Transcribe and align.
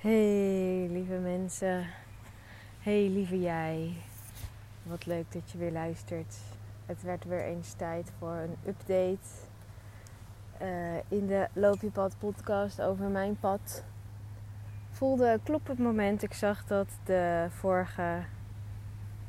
Hey 0.00 0.88
lieve 0.90 1.18
mensen, 1.18 1.86
hey 2.78 3.08
lieve 3.08 3.40
jij. 3.40 3.92
Wat 4.82 5.06
leuk 5.06 5.32
dat 5.32 5.50
je 5.50 5.58
weer 5.58 5.72
luistert. 5.72 6.36
Het 6.86 7.02
werd 7.02 7.24
weer 7.24 7.44
eens 7.44 7.72
tijd 7.72 8.12
voor 8.18 8.32
een 8.32 8.56
update 8.66 9.28
uh, 10.62 10.96
in 11.08 11.26
de 11.26 11.48
Loop 11.52 11.80
je 11.80 11.90
pad 11.90 12.14
podcast 12.18 12.80
over 12.80 13.04
mijn 13.04 13.38
pad. 13.40 13.84
Voelde 14.90 15.40
klop 15.44 15.66
het 15.66 15.78
moment. 15.78 16.22
Ik 16.22 16.32
zag 16.32 16.64
dat 16.64 16.88
de 17.04 17.46
vorige 17.50 18.22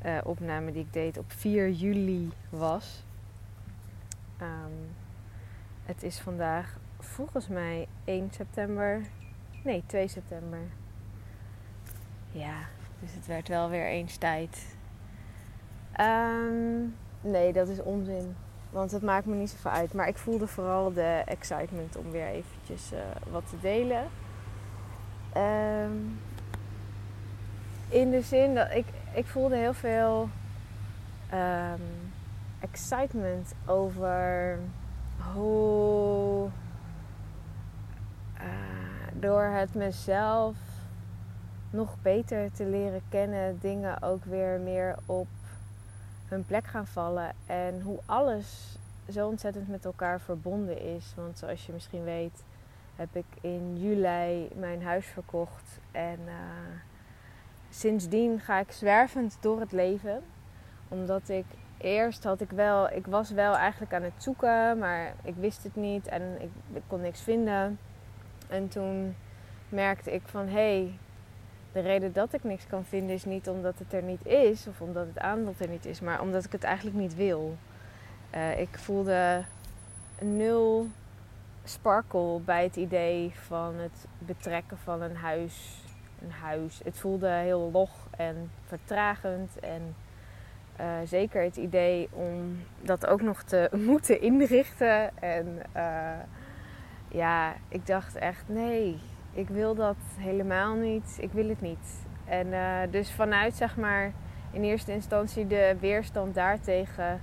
uh, 0.04 0.18
opname 0.24 0.72
die 0.72 0.82
ik 0.82 0.92
deed 0.92 1.18
op 1.18 1.32
4 1.32 1.70
juli 1.70 2.30
was. 2.48 3.04
Um, 4.40 4.94
het 5.84 6.02
is 6.02 6.20
vandaag 6.20 6.78
volgens 6.98 7.48
mij 7.48 7.88
1 8.04 8.30
september 8.30 9.02
Nee, 9.62 9.82
2 9.86 10.08
september. 10.08 10.60
Ja, 12.30 12.54
dus 13.00 13.14
het 13.14 13.26
werd 13.26 13.48
wel 13.48 13.68
weer 13.68 13.86
eens 13.86 14.16
tijd. 14.16 14.76
Um, 16.00 16.94
nee, 17.20 17.52
dat 17.52 17.68
is 17.68 17.82
onzin. 17.82 18.36
Want 18.70 18.90
het 18.90 19.02
maakt 19.02 19.26
me 19.26 19.34
niet 19.34 19.50
zoveel 19.50 19.70
uit. 19.70 19.92
Maar 19.92 20.08
ik 20.08 20.18
voelde 20.18 20.46
vooral 20.46 20.92
de 20.92 21.22
excitement 21.26 21.96
om 21.96 22.10
weer 22.10 22.26
eventjes 22.26 22.92
uh, 22.92 22.98
wat 23.30 23.48
te 23.48 23.60
delen. 23.60 24.08
Um, 25.36 26.20
in 27.88 28.10
de 28.10 28.22
zin 28.22 28.54
dat 28.54 28.70
ik, 28.70 28.86
ik 29.14 29.26
voelde 29.26 29.56
heel 29.56 29.74
veel 29.74 30.28
um, 31.32 32.12
excitement 32.60 33.54
over 33.66 34.58
hoe 35.34 36.50
door 39.22 39.42
het 39.42 39.74
mezelf 39.74 40.56
nog 41.70 41.96
beter 42.02 42.52
te 42.52 42.64
leren 42.64 43.02
kennen, 43.08 43.58
dingen 43.60 44.02
ook 44.02 44.24
weer 44.24 44.60
meer 44.60 44.96
op 45.06 45.26
hun 46.28 46.44
plek 46.44 46.66
gaan 46.66 46.86
vallen. 46.86 47.32
En 47.46 47.80
hoe 47.80 47.98
alles 48.06 48.76
zo 49.10 49.28
ontzettend 49.28 49.68
met 49.68 49.84
elkaar 49.84 50.20
verbonden 50.20 50.80
is. 50.80 51.12
Want 51.16 51.38
zoals 51.38 51.66
je 51.66 51.72
misschien 51.72 52.04
weet, 52.04 52.44
heb 52.96 53.08
ik 53.12 53.24
in 53.40 53.76
juli 53.76 54.48
mijn 54.54 54.82
huis 54.82 55.06
verkocht. 55.06 55.80
En 55.92 56.18
uh, 56.26 56.34
sindsdien 57.70 58.40
ga 58.40 58.58
ik 58.58 58.72
zwervend 58.72 59.36
door 59.40 59.60
het 59.60 59.72
leven. 59.72 60.22
Omdat 60.88 61.28
ik 61.28 61.46
eerst 61.78 62.24
had 62.24 62.40
ik 62.40 62.50
wel, 62.50 62.90
ik 62.90 63.06
was 63.06 63.30
wel 63.30 63.56
eigenlijk 63.56 63.92
aan 63.94 64.02
het 64.02 64.22
zoeken, 64.22 64.78
maar 64.78 65.14
ik 65.22 65.34
wist 65.34 65.62
het 65.62 65.76
niet 65.76 66.06
en 66.06 66.22
ik 66.40 66.82
kon 66.86 67.00
niks 67.00 67.20
vinden. 67.20 67.78
En 68.52 68.68
toen 68.68 69.14
merkte 69.68 70.12
ik 70.12 70.22
van 70.24 70.46
hé, 70.46 70.52
hey, 70.52 70.98
de 71.72 71.80
reden 71.80 72.12
dat 72.12 72.32
ik 72.32 72.44
niks 72.44 72.66
kan 72.66 72.84
vinden 72.84 73.14
is 73.14 73.24
niet 73.24 73.48
omdat 73.48 73.78
het 73.78 73.92
er 73.92 74.02
niet 74.02 74.26
is 74.26 74.66
of 74.66 74.80
omdat 74.80 75.06
het 75.06 75.18
aanbod 75.18 75.60
er 75.60 75.68
niet 75.68 75.86
is, 75.86 76.00
maar 76.00 76.20
omdat 76.20 76.44
ik 76.44 76.52
het 76.52 76.64
eigenlijk 76.64 76.96
niet 76.96 77.14
wil. 77.14 77.56
Uh, 78.34 78.60
ik 78.60 78.78
voelde 78.78 79.44
nul 80.20 80.88
sparkle 81.64 82.40
bij 82.40 82.62
het 82.62 82.76
idee 82.76 83.32
van 83.34 83.74
het 83.74 84.06
betrekken 84.18 84.78
van 84.78 85.02
een 85.02 85.16
huis. 85.16 85.80
Een 86.22 86.30
huis. 86.30 86.80
Het 86.84 86.98
voelde 86.98 87.28
heel 87.28 87.70
log 87.72 87.90
en 88.16 88.50
vertragend 88.66 89.58
en 89.60 89.94
uh, 90.80 90.86
zeker 91.04 91.42
het 91.42 91.56
idee 91.56 92.08
om 92.12 92.62
dat 92.80 93.06
ook 93.06 93.22
nog 93.22 93.42
te 93.42 93.68
moeten 93.90 94.20
inrichten 94.20 95.18
en 95.18 95.58
uh, 95.76 96.12
ja, 97.12 97.54
ik 97.68 97.86
dacht 97.86 98.16
echt, 98.16 98.44
nee, 98.46 99.00
ik 99.32 99.48
wil 99.48 99.74
dat 99.74 99.96
helemaal 100.16 100.74
niet. 100.74 101.16
Ik 101.20 101.32
wil 101.32 101.48
het 101.48 101.60
niet. 101.60 102.06
En 102.24 102.46
uh, 102.46 102.78
dus 102.90 103.12
vanuit, 103.12 103.54
zeg 103.54 103.76
maar, 103.76 104.12
in 104.50 104.62
eerste 104.62 104.92
instantie 104.92 105.46
de 105.46 105.76
weerstand 105.80 106.34
daartegen 106.34 107.20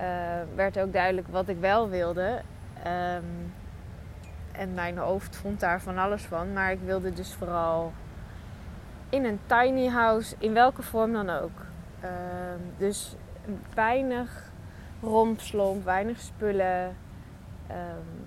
uh, 0.00 0.06
werd 0.54 0.78
ook 0.78 0.92
duidelijk 0.92 1.28
wat 1.28 1.48
ik 1.48 1.58
wel 1.58 1.88
wilde. 1.88 2.42
Um, 2.86 3.52
en 4.52 4.74
mijn 4.74 4.98
hoofd 4.98 5.36
vond 5.36 5.60
daar 5.60 5.80
van 5.80 5.98
alles 5.98 6.22
van. 6.22 6.52
Maar 6.52 6.72
ik 6.72 6.80
wilde 6.84 7.12
dus 7.12 7.34
vooral 7.34 7.92
in 9.08 9.24
een 9.24 9.40
tiny 9.46 9.88
house, 9.88 10.34
in 10.38 10.52
welke 10.52 10.82
vorm 10.82 11.12
dan 11.12 11.30
ook. 11.30 11.60
Um, 12.04 12.72
dus 12.76 13.16
weinig 13.74 14.52
rompslomp, 15.02 15.84
weinig 15.84 16.20
spullen. 16.20 16.96
Um, 17.70 18.23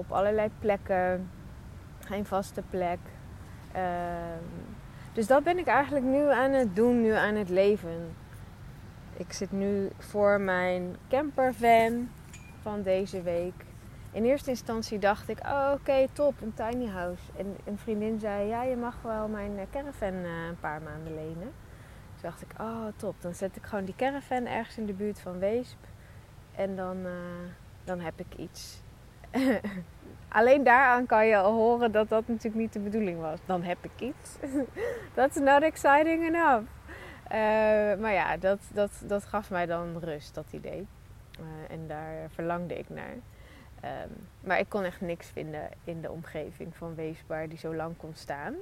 op 0.00 0.12
allerlei 0.12 0.50
plekken. 0.58 1.30
Geen 1.98 2.26
vaste 2.26 2.62
plek. 2.70 2.98
Uh, 3.76 3.82
dus 5.12 5.26
dat 5.26 5.44
ben 5.44 5.58
ik 5.58 5.66
eigenlijk 5.66 6.04
nu 6.04 6.30
aan 6.30 6.52
het 6.52 6.76
doen, 6.76 7.00
nu 7.00 7.12
aan 7.12 7.34
het 7.34 7.48
leven. 7.48 8.14
Ik 9.16 9.32
zit 9.32 9.52
nu 9.52 9.90
voor 9.98 10.40
mijn 10.40 10.96
campervan 11.08 12.08
van 12.62 12.82
deze 12.82 13.22
week. 13.22 13.64
In 14.12 14.24
eerste 14.24 14.50
instantie 14.50 14.98
dacht 14.98 15.28
ik, 15.28 15.38
oh 15.44 15.70
oké, 15.74 16.06
top, 16.12 16.34
een 16.40 16.54
tiny 16.54 16.86
house. 16.86 17.22
En 17.36 17.56
een 17.64 17.78
vriendin 17.78 18.18
zei, 18.18 18.48
ja, 18.48 18.62
je 18.62 18.76
mag 18.76 19.02
wel 19.02 19.28
mijn 19.28 19.58
eh, 19.58 19.64
caravan 19.70 20.14
uh, 20.14 20.46
een 20.48 20.60
paar 20.60 20.82
maanden 20.82 21.14
lenen. 21.14 21.52
Dus 22.12 22.22
dacht 22.22 22.42
ik, 22.42 22.48
oh 22.60 22.86
top, 22.96 23.14
dan 23.20 23.34
zet 23.34 23.56
ik 23.56 23.64
gewoon 23.64 23.84
die 23.84 23.96
caravan 23.96 24.46
ergens 24.46 24.78
in 24.78 24.86
de 24.86 24.92
buurt 24.92 25.20
van 25.20 25.38
Weesp. 25.38 25.78
En 26.54 26.76
dan, 26.76 26.96
uh, 26.96 27.12
dan 27.84 28.00
heb 28.00 28.20
ik 28.20 28.34
iets. 28.36 28.79
Alleen 30.28 30.64
daaraan 30.64 31.06
kan 31.06 31.26
je 31.26 31.36
al 31.36 31.52
horen 31.52 31.92
dat 31.92 32.08
dat 32.08 32.28
natuurlijk 32.28 32.54
niet 32.54 32.72
de 32.72 32.78
bedoeling 32.78 33.20
was. 33.20 33.38
Dan 33.46 33.62
heb 33.62 33.78
ik 33.80 34.00
iets. 34.00 34.36
That's 35.14 35.36
not 35.36 35.62
exciting 35.62 36.26
enough. 36.26 36.62
Uh, 37.32 38.00
maar 38.00 38.12
ja, 38.12 38.36
dat, 38.36 38.58
dat, 38.72 39.02
dat 39.06 39.24
gaf 39.24 39.50
mij 39.50 39.66
dan 39.66 39.98
rust, 39.98 40.34
dat 40.34 40.46
idee. 40.50 40.86
Uh, 41.40 41.46
en 41.68 41.86
daar 41.86 42.30
verlangde 42.30 42.78
ik 42.78 42.88
naar. 42.88 43.14
Um, 43.84 44.26
maar 44.40 44.58
ik 44.58 44.68
kon 44.68 44.82
echt 44.82 45.00
niks 45.00 45.28
vinden 45.28 45.68
in 45.84 46.00
de 46.00 46.10
omgeving 46.10 46.76
van 46.76 46.94
Weesbaar 46.94 47.48
die 47.48 47.58
zo 47.58 47.74
lang 47.74 47.96
kon 47.96 48.14
staan. 48.14 48.54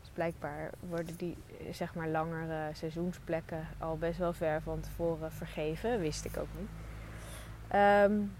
Dus 0.00 0.10
blijkbaar 0.12 0.70
worden 0.88 1.16
die 1.16 1.36
zeg 1.70 1.94
maar 1.94 2.08
langere 2.08 2.70
seizoensplekken 2.72 3.66
al 3.78 3.96
best 3.96 4.18
wel 4.18 4.32
ver 4.32 4.62
van 4.62 4.80
tevoren 4.80 5.32
vergeven. 5.32 6.00
Wist 6.00 6.24
ik 6.24 6.36
ook 6.36 6.48
niet. 6.58 6.68
Um, 7.74 8.32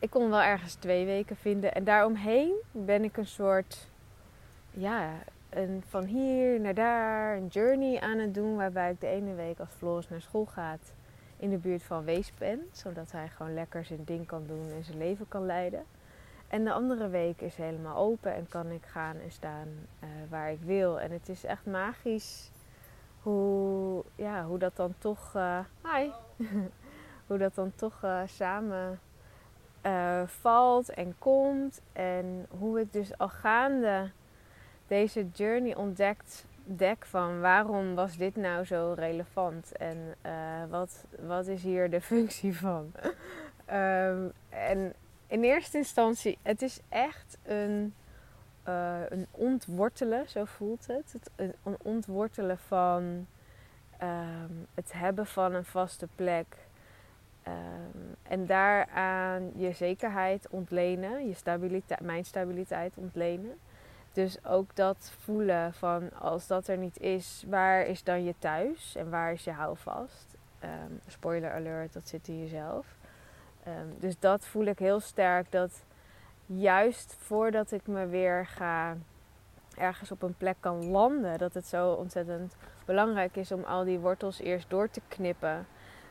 ik 0.00 0.10
kon 0.10 0.30
wel 0.30 0.42
ergens 0.42 0.74
twee 0.74 1.06
weken 1.06 1.36
vinden. 1.36 1.74
En 1.74 1.84
daaromheen 1.84 2.54
ben 2.72 3.04
ik 3.04 3.16
een 3.16 3.26
soort, 3.26 3.88
ja, 4.70 5.12
een 5.48 5.82
van 5.88 6.04
hier 6.04 6.60
naar 6.60 6.74
daar, 6.74 7.36
een 7.36 7.46
journey 7.46 8.00
aan 8.00 8.18
het 8.18 8.34
doen. 8.34 8.56
Waarbij 8.56 8.90
ik 8.90 9.00
de 9.00 9.06
ene 9.06 9.34
week 9.34 9.58
als 9.58 9.68
Floris 9.76 10.08
naar 10.08 10.20
school 10.20 10.46
gaat 10.46 10.92
in 11.36 11.50
de 11.50 11.56
buurt 11.56 11.82
van 11.82 12.04
Weesp 12.04 12.34
ben. 12.38 12.68
Zodat 12.72 13.12
hij 13.12 13.28
gewoon 13.28 13.54
lekker 13.54 13.84
zijn 13.84 14.04
ding 14.04 14.26
kan 14.26 14.46
doen 14.46 14.70
en 14.76 14.84
zijn 14.84 14.98
leven 14.98 15.28
kan 15.28 15.46
leiden. 15.46 15.84
En 16.48 16.64
de 16.64 16.72
andere 16.72 17.08
week 17.08 17.40
is 17.40 17.56
helemaal 17.56 17.96
open 17.96 18.34
en 18.34 18.48
kan 18.48 18.70
ik 18.70 18.84
gaan 18.86 19.16
en 19.16 19.30
staan 19.30 19.68
uh, 19.68 20.08
waar 20.28 20.50
ik 20.50 20.60
wil. 20.60 21.00
En 21.00 21.10
het 21.10 21.28
is 21.28 21.44
echt 21.44 21.66
magisch 21.66 22.50
hoe, 23.22 24.04
ja, 24.14 24.44
hoe 24.44 24.58
dat 24.58 24.76
dan 24.76 24.94
toch, 24.98 25.34
uh, 25.36 25.58
hi, 25.82 26.10
hoe 27.26 27.38
dat 27.38 27.54
dan 27.54 27.72
toch 27.74 28.02
uh, 28.04 28.20
samen 28.26 28.98
uh, 29.86 30.22
valt 30.26 30.88
en 30.88 31.14
komt. 31.18 31.80
En 31.92 32.46
hoe 32.58 32.80
ik 32.80 32.92
dus 32.92 33.18
al 33.18 33.28
gaande 33.28 34.10
deze 34.86 35.28
journey 35.32 35.74
ontdekt 35.76 36.44
dek 36.64 37.06
van 37.06 37.40
waarom 37.40 37.94
was 37.94 38.16
dit 38.16 38.36
nou 38.36 38.64
zo 38.64 38.94
relevant 38.96 39.72
en 39.76 40.14
uh, 40.26 40.32
wat, 40.68 41.04
wat 41.26 41.46
is 41.46 41.62
hier 41.62 41.90
de 41.90 42.00
functie 42.12 42.58
van. 42.58 42.92
um, 43.72 44.32
en 44.48 44.94
in 45.26 45.42
eerste 45.42 45.76
instantie, 45.76 46.38
het 46.42 46.62
is 46.62 46.80
echt 46.88 47.38
een, 47.42 47.94
uh, 48.68 49.00
een 49.08 49.26
ontwortelen, 49.30 50.28
zo 50.28 50.44
voelt 50.44 50.86
het. 50.86 51.12
het 51.12 51.30
een 51.36 51.76
ontwortelen 51.82 52.58
van 52.58 53.26
um, 54.02 54.66
het 54.74 54.92
hebben 54.92 55.26
van 55.26 55.54
een 55.54 55.64
vaste 55.64 56.08
plek 56.14 56.56
Um, 57.48 58.16
en 58.22 58.46
daaraan 58.46 59.50
je 59.54 59.72
zekerheid 59.72 60.48
ontlenen, 60.50 61.26
je 61.26 61.34
stabiliteit, 61.34 62.00
mijn 62.00 62.24
stabiliteit 62.24 62.92
ontlenen. 62.96 63.58
Dus 64.12 64.44
ook 64.44 64.76
dat 64.76 65.12
voelen 65.20 65.74
van 65.74 66.12
als 66.18 66.46
dat 66.46 66.68
er 66.68 66.76
niet 66.76 67.00
is, 67.00 67.44
waar 67.48 67.86
is 67.86 68.04
dan 68.04 68.24
je 68.24 68.34
thuis 68.38 68.96
en 68.96 69.10
waar 69.10 69.32
is 69.32 69.44
je 69.44 69.52
houvast? 69.52 70.36
Um, 70.64 71.00
spoiler 71.06 71.52
alert, 71.52 71.92
dat 71.92 72.08
zit 72.08 72.28
in 72.28 72.38
jezelf. 72.38 72.86
Um, 73.68 73.94
dus 73.98 74.18
dat 74.18 74.44
voel 74.44 74.64
ik 74.64 74.78
heel 74.78 75.00
sterk 75.00 75.50
dat 75.52 75.84
juist 76.46 77.16
voordat 77.18 77.72
ik 77.72 77.86
me 77.86 78.06
weer 78.06 78.46
ga 78.46 78.96
ergens 79.76 80.10
op 80.10 80.22
een 80.22 80.36
plek 80.36 80.56
kan 80.60 80.86
landen, 80.86 81.38
dat 81.38 81.54
het 81.54 81.66
zo 81.66 81.92
ontzettend 81.92 82.56
belangrijk 82.84 83.36
is 83.36 83.52
om 83.52 83.64
al 83.64 83.84
die 83.84 83.98
wortels 83.98 84.40
eerst 84.40 84.70
door 84.70 84.90
te 84.90 85.00
knippen. 85.08 85.66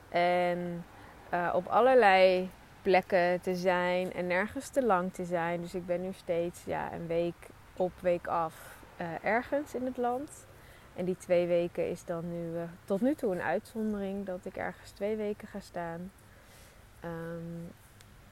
En 0.10 0.86
uh, 1.34 1.50
op 1.54 1.68
allerlei 1.68 2.50
plekken 2.82 3.42
te 3.42 3.56
zijn 3.56 4.14
en 4.14 4.28
nergens 4.28 4.70
te 4.70 4.86
lang 4.86 5.14
te 5.14 5.26
zijn. 5.26 5.62
Dus 5.62 5.76
ik 5.76 5.86
ben 5.86 6.02
nu 6.02 6.14
steeds 6.14 6.64
ja, 6.66 6.94
een 6.94 7.08
week 7.08 7.48
op, 7.74 7.92
week 8.00 8.28
af. 8.28 8.78
ergens 9.24 9.76
in 9.76 9.86
het 9.86 9.98
land. 9.98 10.48
En 10.96 11.06
die 11.06 11.18
twee 11.18 11.48
weken 11.48 11.90
is 11.90 12.06
dan 12.06 12.30
nu 12.30 12.60
tot 12.86 13.02
nu 13.02 13.16
toe 13.16 13.32
een 13.32 13.42
uitzondering 13.42 14.26
dat 14.26 14.46
ik 14.46 14.58
ergens 14.58 14.92
twee 14.92 15.16
weken 15.16 15.48
ga 15.48 15.60
staan. 15.60 16.12
Um, 17.04 17.72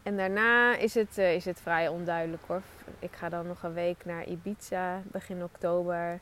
en 0.04 0.18
daarna 0.18 0.76
is 0.76 0.94
het, 0.94 1.18
is 1.18 1.46
het 1.46 1.62
vrij 1.62 1.88
onduidelijk 1.88 2.44
hoor. 2.48 2.62
Ik 3.00 3.16
ga 3.16 3.30
dan 3.30 3.48
nog 3.48 3.64
een 3.64 3.74
week 3.74 4.06
naar 4.06 4.28
Ibiza 4.28 5.02
begin 5.04 5.44
oktober. 5.44 6.20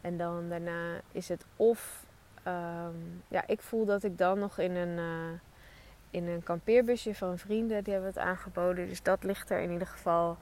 En 0.00 0.16
dan 0.16 0.48
daarna 0.48 1.00
is 1.12 1.28
het 1.28 1.44
of 1.56 2.04
Ehm, 2.44 2.96
ja, 3.28 3.46
ik 3.46 3.62
voel 3.62 3.84
dat 3.84 4.02
ik 4.02 4.18
dan 4.18 4.38
nog 4.38 4.58
in 4.58 4.74
een, 4.76 4.98
in 6.14 6.28
een 6.28 6.42
kampeerbusje 6.42 7.14
van 7.14 7.38
vrienden, 7.38 7.84
die 7.84 7.92
hebben 7.92 8.10
het 8.10 8.20
aangeboden. 8.20 8.88
Dus 8.88 9.02
dat 9.02 9.24
ligt 9.24 9.50
er 9.50 9.60
in 9.60 9.70
ieder 9.70 9.86
geval. 9.86 10.36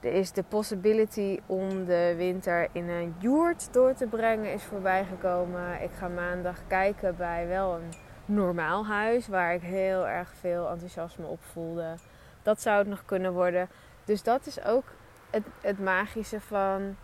Er 0.00 0.12
is 0.12 0.32
de 0.32 0.42
possibility 0.42 1.40
om 1.46 1.84
de 1.84 2.14
winter 2.16 2.68
in 2.72 2.88
een 2.88 3.14
yurt 3.18 3.72
door 3.72 3.94
te 3.94 4.06
brengen 4.06 4.52
is 4.52 4.62
voorbijgekomen. 4.62 5.82
Ik 5.82 5.90
ga 5.98 6.08
maandag 6.08 6.66
kijken 6.66 7.16
bij 7.16 7.48
wel 7.48 7.74
een 7.74 7.92
normaal 8.24 8.86
huis 8.86 9.28
waar 9.28 9.54
ik 9.54 9.62
heel 9.62 10.06
erg 10.06 10.34
veel 10.40 10.68
enthousiasme 10.68 11.26
op 11.26 11.42
voelde. 11.42 11.94
Dat 12.42 12.60
zou 12.60 12.78
het 12.78 12.88
nog 12.88 13.04
kunnen 13.04 13.32
worden. 13.32 13.68
Dus 14.04 14.22
dat 14.22 14.46
is 14.46 14.64
ook 14.64 14.84
het, 15.30 15.44
het 15.60 15.80
magische 15.80 16.40
van 16.40 16.96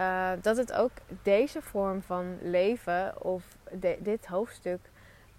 uh, 0.00 0.30
dat 0.40 0.56
het 0.56 0.72
ook 0.72 0.90
deze 1.22 1.62
vorm 1.62 2.02
van 2.02 2.38
leven 2.42 3.22
of 3.22 3.56
dit 3.98 4.26
hoofdstuk, 4.26 4.80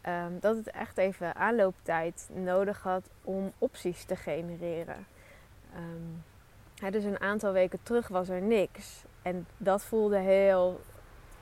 um, 0.08 0.40
dat 0.40 0.56
het 0.56 0.72
echt 0.72 0.98
even 0.98 1.36
aanlooptijd 1.36 2.30
nodig 2.34 2.82
had 2.82 3.10
om 3.24 3.52
opties 3.58 4.04
te 4.04 4.16
genereren. 4.16 5.06
Um, 5.76 6.24
dus 6.92 7.04
een 7.04 7.20
aantal 7.20 7.52
weken 7.52 7.80
terug 7.84 8.08
was 8.08 8.30
er 8.30 8.42
niks. 8.42 9.04
En 9.22 9.48
dat 9.58 9.84
voelde 9.84 10.18
heel 10.18 10.82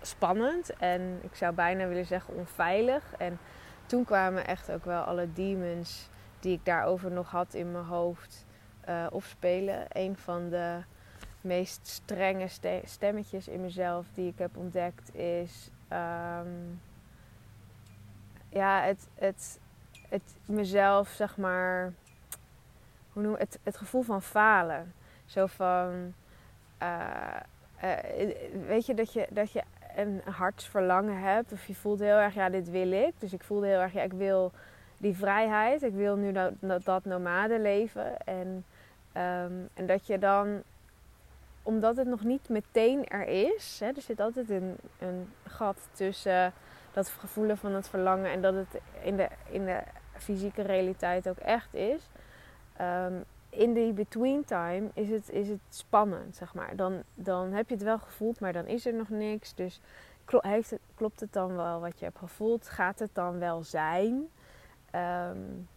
spannend 0.02 0.74
en 0.78 1.20
ik 1.22 1.36
zou 1.36 1.54
bijna 1.54 1.88
willen 1.88 2.06
zeggen 2.06 2.36
onveilig. 2.36 3.14
En 3.18 3.40
toen 3.86 4.06
kwamen 4.06 4.48
echt 4.48 4.72
ook 4.72 4.86
wel 4.86 5.02
alle 5.02 5.34
demons 5.34 6.10
die 6.40 6.54
ik 6.54 6.66
daarover 6.66 7.12
nog 7.12 7.32
had 7.32 7.54
in 7.54 7.72
mijn 7.72 7.86
hoofd 7.86 8.46
uh, 8.90 9.06
opspelen. 9.10 9.86
Een 9.90 10.18
van 10.18 10.50
de 10.50 10.80
meest 11.42 11.88
strenge 11.88 12.48
stemmetjes 12.84 13.48
in 13.48 13.62
mezelf 13.62 14.06
die 14.14 14.28
ik 14.28 14.38
heb 14.38 14.58
ontdekt 14.58 15.16
is 15.16 15.70
um, 15.92 16.82
ja, 18.54 18.82
het, 18.82 19.08
het, 19.16 19.60
het 20.10 20.36
mezelf 20.46 21.10
zeg 21.10 21.38
maar 21.38 21.94
hoe 23.14 23.24
noem 23.24 23.36
het, 23.38 23.60
het 23.64 23.78
gevoel 23.78 24.02
van 24.02 24.22
falen. 24.22 24.94
Zo 25.26 25.46
van 25.46 26.14
uh, 26.82 27.40
uh, 27.84 27.98
weet 28.68 28.86
je 28.86 28.94
dat 28.94 29.14
je 29.14 29.28
dat 29.30 29.52
je 29.52 29.64
een 29.96 30.22
hartsverlangen 30.26 31.20
hebt 31.20 31.52
of 31.52 31.66
je 31.66 31.76
voelt 31.76 32.00
heel 32.00 32.18
erg 32.18 32.34
ja 32.34 32.50
dit 32.50 32.70
wil 32.70 32.92
ik. 32.92 33.14
Dus 33.18 33.34
ik 33.34 33.44
voelde 33.44 33.68
heel 33.68 33.80
erg 33.80 33.94
ja 33.94 34.02
ik 34.02 34.14
wil 34.14 34.52
die 34.98 35.16
vrijheid. 35.16 35.84
Ik 35.84 35.94
wil 35.94 36.16
nu 36.16 36.32
dat, 36.32 36.54
dat, 36.84 37.06
nomade 37.06 37.60
leven 37.60 38.18
en 38.18 38.66
um, 39.14 39.70
en 39.74 39.86
dat 39.86 40.08
je 40.08 40.20
dan 40.20 40.62
omdat 41.64 41.98
het 41.98 42.08
nog 42.08 42.24
niet 42.24 42.50
meteen 42.50 43.08
er 43.08 43.28
is, 43.28 43.80
hè, 43.80 43.88
er 43.88 44.02
zit 44.02 44.20
altijd 44.20 44.50
een, 44.50 44.76
een 45.00 45.34
gat 45.48 45.78
tussen 45.92 46.54
dat 46.94 47.10
gevoelen 47.10 47.58
van 47.58 47.72
het 47.72 47.88
verlangen 47.88 48.32
en 48.32 48.42
dat 48.42 48.54
het 48.54 48.82
in 49.02 49.18
de, 49.18 49.28
in 49.50 49.66
de 49.66 49.84
fysieke 50.18 50.62
realiteit 50.62 51.30
ook 51.30 51.38
echt 51.38 51.74
is. 51.74 52.10
Um, 52.82 53.24
in 53.50 53.74
die 53.74 53.94
between 53.94 54.46
time 54.46 54.90
is 54.94 55.10
het, 55.10 55.30
is 55.30 55.50
het 55.50 55.60
spannend, 55.70 56.36
zeg 56.36 56.54
maar. 56.54 56.76
Dan, 56.76 57.04
dan 57.14 57.52
heb 57.52 57.70
je 57.70 57.76
het 57.76 57.84
wel 57.84 58.00
gevoeld, 58.00 58.40
maar 58.40 58.54
dan 58.54 58.66
is 58.66 58.86
er 58.86 58.94
nog 58.94 59.10
niks. 59.10 59.56
Dus 59.56 59.82
klopt 60.96 61.20
het 61.20 61.34
dan 61.34 61.56
wel 61.56 61.80
wat 61.80 62.00
je 62.00 62.06
hebt 62.06 62.18
gevoeld? 62.18 62.70
Gaat 62.70 63.00
het 63.00 63.10
dan 63.14 63.40
wel 63.40 63.64
zijn? 63.64 64.30
Um, 64.96 65.68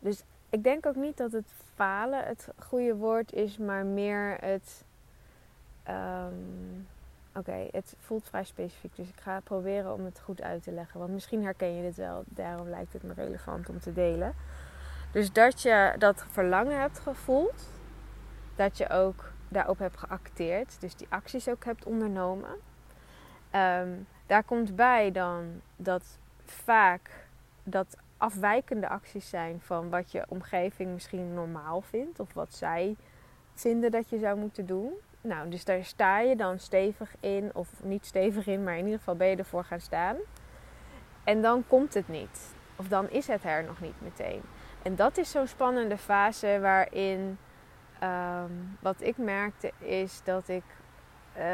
dus 0.00 0.22
ik 0.50 0.62
denk 0.62 0.86
ook 0.86 0.96
niet 0.96 1.16
dat 1.16 1.32
het 1.32 1.52
falen 1.74 2.24
het 2.24 2.48
goede 2.58 2.96
woord 2.96 3.32
is, 3.32 3.58
maar 3.58 3.86
meer 3.86 4.36
het 4.40 4.84
Um, 5.88 6.88
Oké, 7.34 7.68
het 7.70 7.96
voelt 7.98 8.28
vrij 8.28 8.44
specifiek, 8.44 8.96
dus 8.96 9.08
ik 9.08 9.20
ga 9.20 9.40
proberen 9.40 9.92
om 9.92 10.04
het 10.04 10.20
goed 10.20 10.42
uit 10.42 10.62
te 10.62 10.72
leggen. 10.72 10.98
Want 11.00 11.12
misschien 11.12 11.44
herken 11.44 11.74
je 11.76 11.82
dit 11.82 11.96
wel, 11.96 12.22
daarom 12.26 12.68
lijkt 12.68 12.92
het 12.92 13.02
me 13.02 13.12
relevant 13.12 13.68
om 13.68 13.80
te 13.80 13.92
delen. 13.92 14.34
Dus 15.12 15.32
dat 15.32 15.62
je 15.62 15.94
dat 15.98 16.24
verlangen 16.30 16.80
hebt 16.80 16.98
gevoeld, 16.98 17.70
dat 18.54 18.78
je 18.78 18.88
ook 18.88 19.32
daarop 19.48 19.78
hebt 19.78 19.98
geacteerd, 19.98 20.80
dus 20.80 20.96
die 20.96 21.06
acties 21.10 21.48
ook 21.48 21.64
hebt 21.64 21.84
ondernomen. 21.84 22.50
Um, 23.54 24.06
daar 24.26 24.44
komt 24.44 24.76
bij 24.76 25.10
dan 25.10 25.60
dat 25.76 26.18
vaak 26.44 27.26
dat 27.62 27.96
afwijkende 28.16 28.88
acties 28.88 29.28
zijn 29.28 29.60
van 29.60 29.90
wat 29.90 30.12
je 30.12 30.24
omgeving 30.28 30.92
misschien 30.92 31.34
normaal 31.34 31.80
vindt 31.80 32.20
of 32.20 32.32
wat 32.32 32.54
zij 32.54 32.96
vinden 33.54 33.90
dat 33.90 34.10
je 34.10 34.18
zou 34.18 34.38
moeten 34.38 34.66
doen. 34.66 34.92
Nou, 35.22 35.48
dus 35.48 35.64
daar 35.64 35.84
sta 35.84 36.20
je 36.20 36.36
dan 36.36 36.58
stevig 36.58 37.14
in, 37.20 37.50
of 37.54 37.68
niet 37.82 38.06
stevig 38.06 38.46
in, 38.46 38.62
maar 38.62 38.76
in 38.76 38.84
ieder 38.84 38.98
geval 38.98 39.16
ben 39.16 39.28
je 39.28 39.36
ervoor 39.36 39.64
gaan 39.64 39.80
staan. 39.80 40.16
En 41.24 41.42
dan 41.42 41.64
komt 41.66 41.94
het 41.94 42.08
niet. 42.08 42.54
Of 42.76 42.88
dan 42.88 43.10
is 43.10 43.26
het 43.26 43.44
er 43.44 43.64
nog 43.64 43.80
niet 43.80 44.00
meteen. 44.00 44.42
En 44.82 44.96
dat 44.96 45.16
is 45.16 45.30
zo'n 45.30 45.46
spannende 45.46 45.98
fase 45.98 46.58
waarin 46.60 47.38
um, 48.02 48.76
wat 48.80 49.00
ik 49.00 49.16
merkte 49.16 49.72
is 49.78 50.20
dat 50.24 50.48
ik 50.48 50.64
uh, 51.38 51.44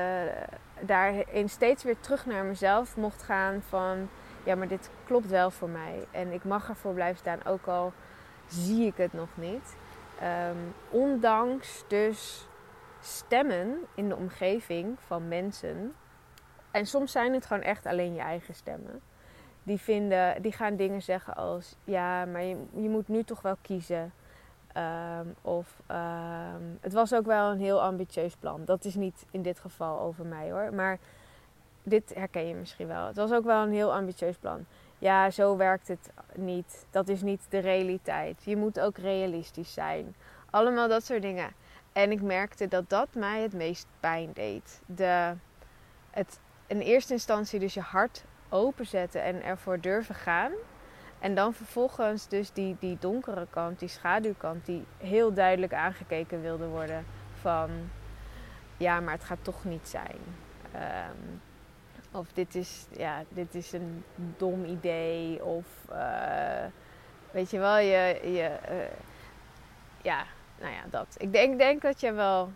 daarin 0.80 1.48
steeds 1.48 1.84
weer 1.84 2.00
terug 2.00 2.26
naar 2.26 2.44
mezelf 2.44 2.96
mocht 2.96 3.22
gaan 3.22 3.62
van 3.68 4.08
ja, 4.44 4.54
maar 4.54 4.68
dit 4.68 4.90
klopt 5.04 5.28
wel 5.28 5.50
voor 5.50 5.68
mij. 5.68 6.06
En 6.10 6.32
ik 6.32 6.44
mag 6.44 6.68
ervoor 6.68 6.94
blijven 6.94 7.18
staan, 7.18 7.44
ook 7.44 7.66
al 7.66 7.92
zie 8.46 8.86
ik 8.86 8.96
het 8.96 9.12
nog 9.12 9.28
niet. 9.34 9.76
Um, 10.22 10.74
ondanks 10.90 11.84
dus 11.88 12.47
stemmen 13.16 13.78
in 13.94 14.08
de 14.08 14.16
omgeving 14.16 14.96
van 15.06 15.28
mensen. 15.28 15.94
En 16.70 16.86
soms 16.86 17.12
zijn 17.12 17.32
het 17.32 17.46
gewoon 17.46 17.62
echt 17.62 17.86
alleen 17.86 18.14
je 18.14 18.20
eigen 18.20 18.54
stemmen. 18.54 19.00
Die, 19.62 19.78
vinden, 19.78 20.42
die 20.42 20.52
gaan 20.52 20.76
dingen 20.76 21.02
zeggen 21.02 21.36
als: 21.36 21.76
ja, 21.84 22.24
maar 22.24 22.42
je, 22.42 22.56
je 22.74 22.88
moet 22.88 23.08
nu 23.08 23.22
toch 23.22 23.42
wel 23.42 23.56
kiezen. 23.62 24.12
Um, 24.76 25.34
of 25.42 25.82
um, 25.90 26.78
het 26.80 26.92
was 26.92 27.14
ook 27.14 27.26
wel 27.26 27.50
een 27.50 27.60
heel 27.60 27.82
ambitieus 27.82 28.36
plan. 28.36 28.64
Dat 28.64 28.84
is 28.84 28.94
niet 28.94 29.26
in 29.30 29.42
dit 29.42 29.58
geval 29.58 30.00
over 30.00 30.26
mij 30.26 30.50
hoor. 30.50 30.74
Maar 30.74 30.98
dit 31.82 32.14
herken 32.14 32.46
je 32.48 32.54
misschien 32.54 32.86
wel. 32.86 33.06
Het 33.06 33.16
was 33.16 33.32
ook 33.32 33.44
wel 33.44 33.62
een 33.62 33.72
heel 33.72 33.94
ambitieus 33.94 34.36
plan. 34.36 34.66
Ja, 34.98 35.30
zo 35.30 35.56
werkt 35.56 35.88
het 35.88 36.10
niet. 36.34 36.86
Dat 36.90 37.08
is 37.08 37.22
niet 37.22 37.40
de 37.48 37.58
realiteit. 37.58 38.42
Je 38.44 38.56
moet 38.56 38.80
ook 38.80 38.98
realistisch 38.98 39.72
zijn. 39.72 40.14
Allemaal 40.50 40.88
dat 40.88 41.04
soort 41.04 41.22
dingen. 41.22 41.50
En 41.92 42.10
ik 42.10 42.22
merkte 42.22 42.68
dat 42.68 42.90
dat 42.90 43.08
mij 43.14 43.42
het 43.42 43.52
meest 43.52 43.86
pijn 44.00 44.30
deed. 44.32 44.80
De, 44.86 45.34
het 46.10 46.40
in 46.66 46.80
eerste 46.80 47.12
instantie 47.12 47.60
dus 47.60 47.74
je 47.74 47.80
hart 47.80 48.24
openzetten 48.48 49.22
en 49.22 49.42
ervoor 49.42 49.80
durven 49.80 50.14
gaan. 50.14 50.52
En 51.18 51.34
dan 51.34 51.54
vervolgens 51.54 52.28
dus 52.28 52.52
die, 52.52 52.76
die 52.80 52.96
donkere 53.00 53.46
kant, 53.50 53.78
die 53.78 53.88
schaduwkant, 53.88 54.66
die 54.66 54.84
heel 54.96 55.32
duidelijk 55.32 55.72
aangekeken 55.72 56.42
wilde 56.42 56.66
worden. 56.66 57.04
Van 57.40 57.70
ja, 58.76 59.00
maar 59.00 59.14
het 59.14 59.24
gaat 59.24 59.44
toch 59.44 59.64
niet 59.64 59.88
zijn. 59.88 60.18
Um, 60.74 61.40
of 62.12 62.32
dit 62.32 62.54
is, 62.54 62.86
ja, 62.90 63.22
dit 63.28 63.54
is 63.54 63.72
een 63.72 64.04
dom 64.36 64.64
idee. 64.64 65.44
Of 65.44 65.66
uh, 65.90 66.64
weet 67.30 67.50
je 67.50 67.58
wel, 67.58 67.78
je, 67.78 68.20
je 68.22 68.58
uh, 68.70 68.76
ja, 70.02 70.24
nou 70.60 70.72
ja, 70.72 70.82
dat. 70.90 71.14
Ik 71.18 71.32
denk, 71.32 71.58
denk 71.58 71.82
dat 71.82 72.00
je 72.00 72.12
wel. 72.12 72.50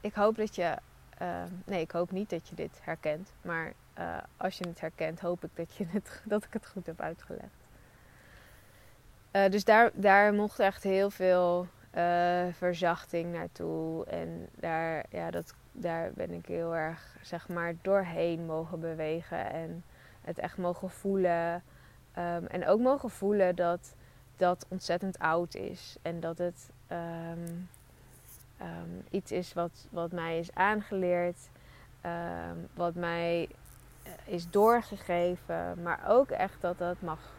Ik 0.00 0.14
hoop 0.14 0.36
dat 0.36 0.54
je. 0.54 0.76
Uh, 1.22 1.42
nee, 1.64 1.80
ik 1.80 1.90
hoop 1.90 2.10
niet 2.10 2.30
dat 2.30 2.48
je 2.48 2.54
dit 2.54 2.80
herkent. 2.82 3.32
Maar 3.42 3.72
uh, 3.98 4.16
als 4.36 4.58
je 4.58 4.68
het 4.68 4.80
herkent, 4.80 5.20
hoop 5.20 5.44
ik 5.44 5.50
dat, 5.54 5.74
je 5.74 5.86
het, 5.88 6.22
dat 6.24 6.44
ik 6.44 6.52
het 6.52 6.66
goed 6.66 6.86
heb 6.86 7.00
uitgelegd. 7.00 7.66
Uh, 9.32 9.48
dus 9.48 9.64
daar, 9.64 9.90
daar 9.94 10.34
mocht 10.34 10.58
echt 10.58 10.82
heel 10.82 11.10
veel 11.10 11.66
verzachting 12.52 13.32
naartoe. 13.32 14.04
En 14.04 14.48
daar, 14.54 15.04
ja, 15.10 15.30
dat, 15.30 15.54
daar 15.72 16.12
ben 16.14 16.30
ik 16.30 16.46
heel 16.46 16.76
erg 16.76 17.16
zeg 17.22 17.48
maar, 17.48 17.74
doorheen 17.82 18.46
mogen 18.46 18.80
bewegen. 18.80 19.50
En 19.50 19.84
het 20.20 20.38
echt 20.38 20.58
mogen 20.58 20.90
voelen. 20.90 21.62
Um, 22.18 22.46
en 22.46 22.66
ook 22.66 22.80
mogen 22.80 23.10
voelen 23.10 23.56
dat 23.56 23.94
dat 24.38 24.66
ontzettend 24.68 25.18
oud 25.18 25.54
is. 25.54 25.96
En 26.02 26.20
dat 26.20 26.38
het 26.38 26.70
um, 26.90 27.68
um, 28.60 29.04
iets 29.10 29.32
is 29.32 29.52
wat, 29.52 29.86
wat 29.90 30.12
mij 30.12 30.38
is 30.38 30.54
aangeleerd, 30.54 31.48
um, 32.04 32.68
wat 32.74 32.94
mij 32.94 33.48
eh, 34.02 34.12
is 34.24 34.50
doorgegeven, 34.50 35.82
maar 35.82 36.00
ook 36.08 36.30
echt 36.30 36.60
dat 36.60 36.78
het 36.78 37.02
mag, 37.02 37.34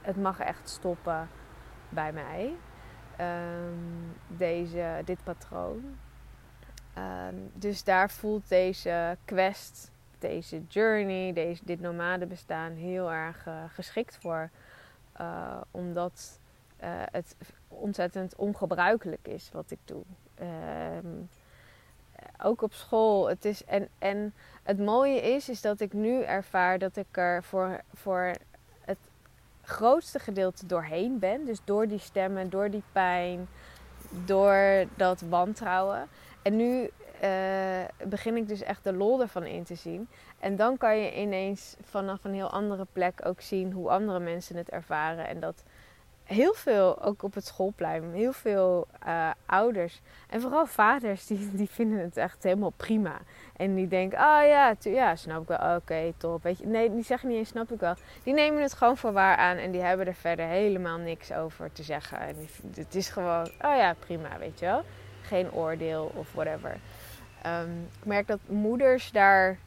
het 0.00 0.16
mag 0.16 0.38
echt 0.38 0.68
stoppen 0.68 1.28
bij 1.88 2.12
mij. 2.12 2.52
deze, 4.26 5.02
dit 5.04 5.24
patroon. 5.24 5.96
Ehm, 6.94 7.34
dus 7.52 7.84
daar 7.84 8.10
voelt 8.10 8.48
deze 8.48 9.16
quest, 9.24 9.90
deze 10.18 10.62
journey, 10.68 11.32
deze, 11.32 11.64
dit 11.64 11.80
nomade 11.80 12.26
bestaan 12.26 12.72
heel 12.72 13.12
erg 13.12 13.46
uh, 13.46 13.64
geschikt 13.68 14.18
voor. 14.20 14.50
Uh, 15.20 15.60
omdat 15.70 16.38
het 17.10 17.36
ontzettend 17.68 18.36
ongebruikelijk 18.36 19.28
is 19.28 19.50
wat 19.52 19.70
ik 19.70 19.78
doe. 19.84 20.02
Ehm, 20.34 21.22
ook 22.42 22.62
op 22.62 22.72
school. 22.72 23.28
Het 23.28 23.44
is, 23.44 23.64
en, 23.64 23.88
en 23.98 24.34
het 24.62 24.78
mooie 24.78 25.20
is, 25.20 25.48
is 25.48 25.60
dat 25.60 25.80
ik 25.80 25.92
nu 25.92 26.22
ervaar 26.22 26.78
dat 26.78 26.96
ik 26.96 27.06
er 27.10 27.42
voor, 27.42 27.80
voor 27.92 28.32
het 28.80 28.98
grootste 29.62 30.18
gedeelte 30.18 30.66
doorheen 30.66 31.18
ben. 31.18 31.44
Dus 31.44 31.58
door 31.64 31.88
die 31.88 31.98
stemmen, 31.98 32.50
door 32.50 32.70
die 32.70 32.82
pijn, 32.92 33.48
door 34.24 34.84
dat 34.96 35.20
wantrouwen. 35.20 36.08
En 36.42 36.56
nu 36.56 36.90
uh, 37.24 37.84
begin 38.06 38.36
ik 38.36 38.48
dus 38.48 38.62
echt 38.62 38.84
de 38.84 38.92
lol 38.92 39.20
ervan 39.20 39.44
in 39.44 39.64
te 39.64 39.74
zien. 39.74 40.08
En 40.38 40.56
dan 40.56 40.76
kan 40.76 40.98
je 40.98 41.20
ineens 41.20 41.76
vanaf 41.82 42.24
een 42.24 42.34
heel 42.34 42.50
andere 42.50 42.86
plek 42.92 43.20
ook 43.26 43.40
zien 43.40 43.72
hoe 43.72 43.90
andere 43.90 44.18
mensen 44.20 44.56
het 44.56 44.70
ervaren. 44.70 45.28
En 45.28 45.40
dat 45.40 45.62
heel 46.24 46.54
veel, 46.54 47.02
ook 47.02 47.22
op 47.22 47.34
het 47.34 47.46
schoolplein, 47.46 48.12
heel 48.12 48.32
veel 48.32 48.86
uh, 49.06 49.30
ouders 49.46 50.00
en 50.28 50.40
vooral 50.40 50.66
vaders, 50.66 51.26
die, 51.26 51.50
die 51.52 51.70
vinden 51.70 51.98
het 51.98 52.16
echt 52.16 52.42
helemaal 52.42 52.72
prima. 52.76 53.18
En 53.56 53.74
die 53.74 53.88
denken, 53.88 54.18
oh 54.18 54.46
ja, 54.46 54.74
ja 54.80 55.16
snap 55.16 55.42
ik 55.42 55.48
wel, 55.48 55.56
oké, 55.58 55.74
okay, 55.74 56.14
top. 56.16 56.42
Weet 56.42 56.58
je, 56.58 56.66
nee, 56.66 56.94
die 56.94 57.04
zeggen 57.04 57.28
niet 57.28 57.38
eens 57.38 57.48
snap 57.48 57.72
ik 57.72 57.80
wel. 57.80 57.94
Die 58.22 58.34
nemen 58.34 58.62
het 58.62 58.72
gewoon 58.72 58.96
voor 58.96 59.12
waar 59.12 59.36
aan 59.36 59.56
en 59.56 59.70
die 59.70 59.80
hebben 59.80 60.06
er 60.06 60.14
verder 60.14 60.46
helemaal 60.46 60.98
niks 60.98 61.32
over 61.32 61.72
te 61.72 61.82
zeggen. 61.82 62.18
En 62.18 62.36
het 62.74 62.94
is 62.94 63.08
gewoon, 63.08 63.46
oh 63.46 63.76
ja, 63.76 63.94
prima, 63.98 64.38
weet 64.38 64.58
je 64.58 64.66
wel. 64.66 64.82
Geen 65.22 65.52
oordeel 65.52 66.12
of 66.14 66.32
whatever. 66.32 66.76
Um, 67.46 67.88
ik 68.00 68.04
merk 68.04 68.26
dat 68.26 68.38
moeders 68.46 69.10
daar 69.10 69.58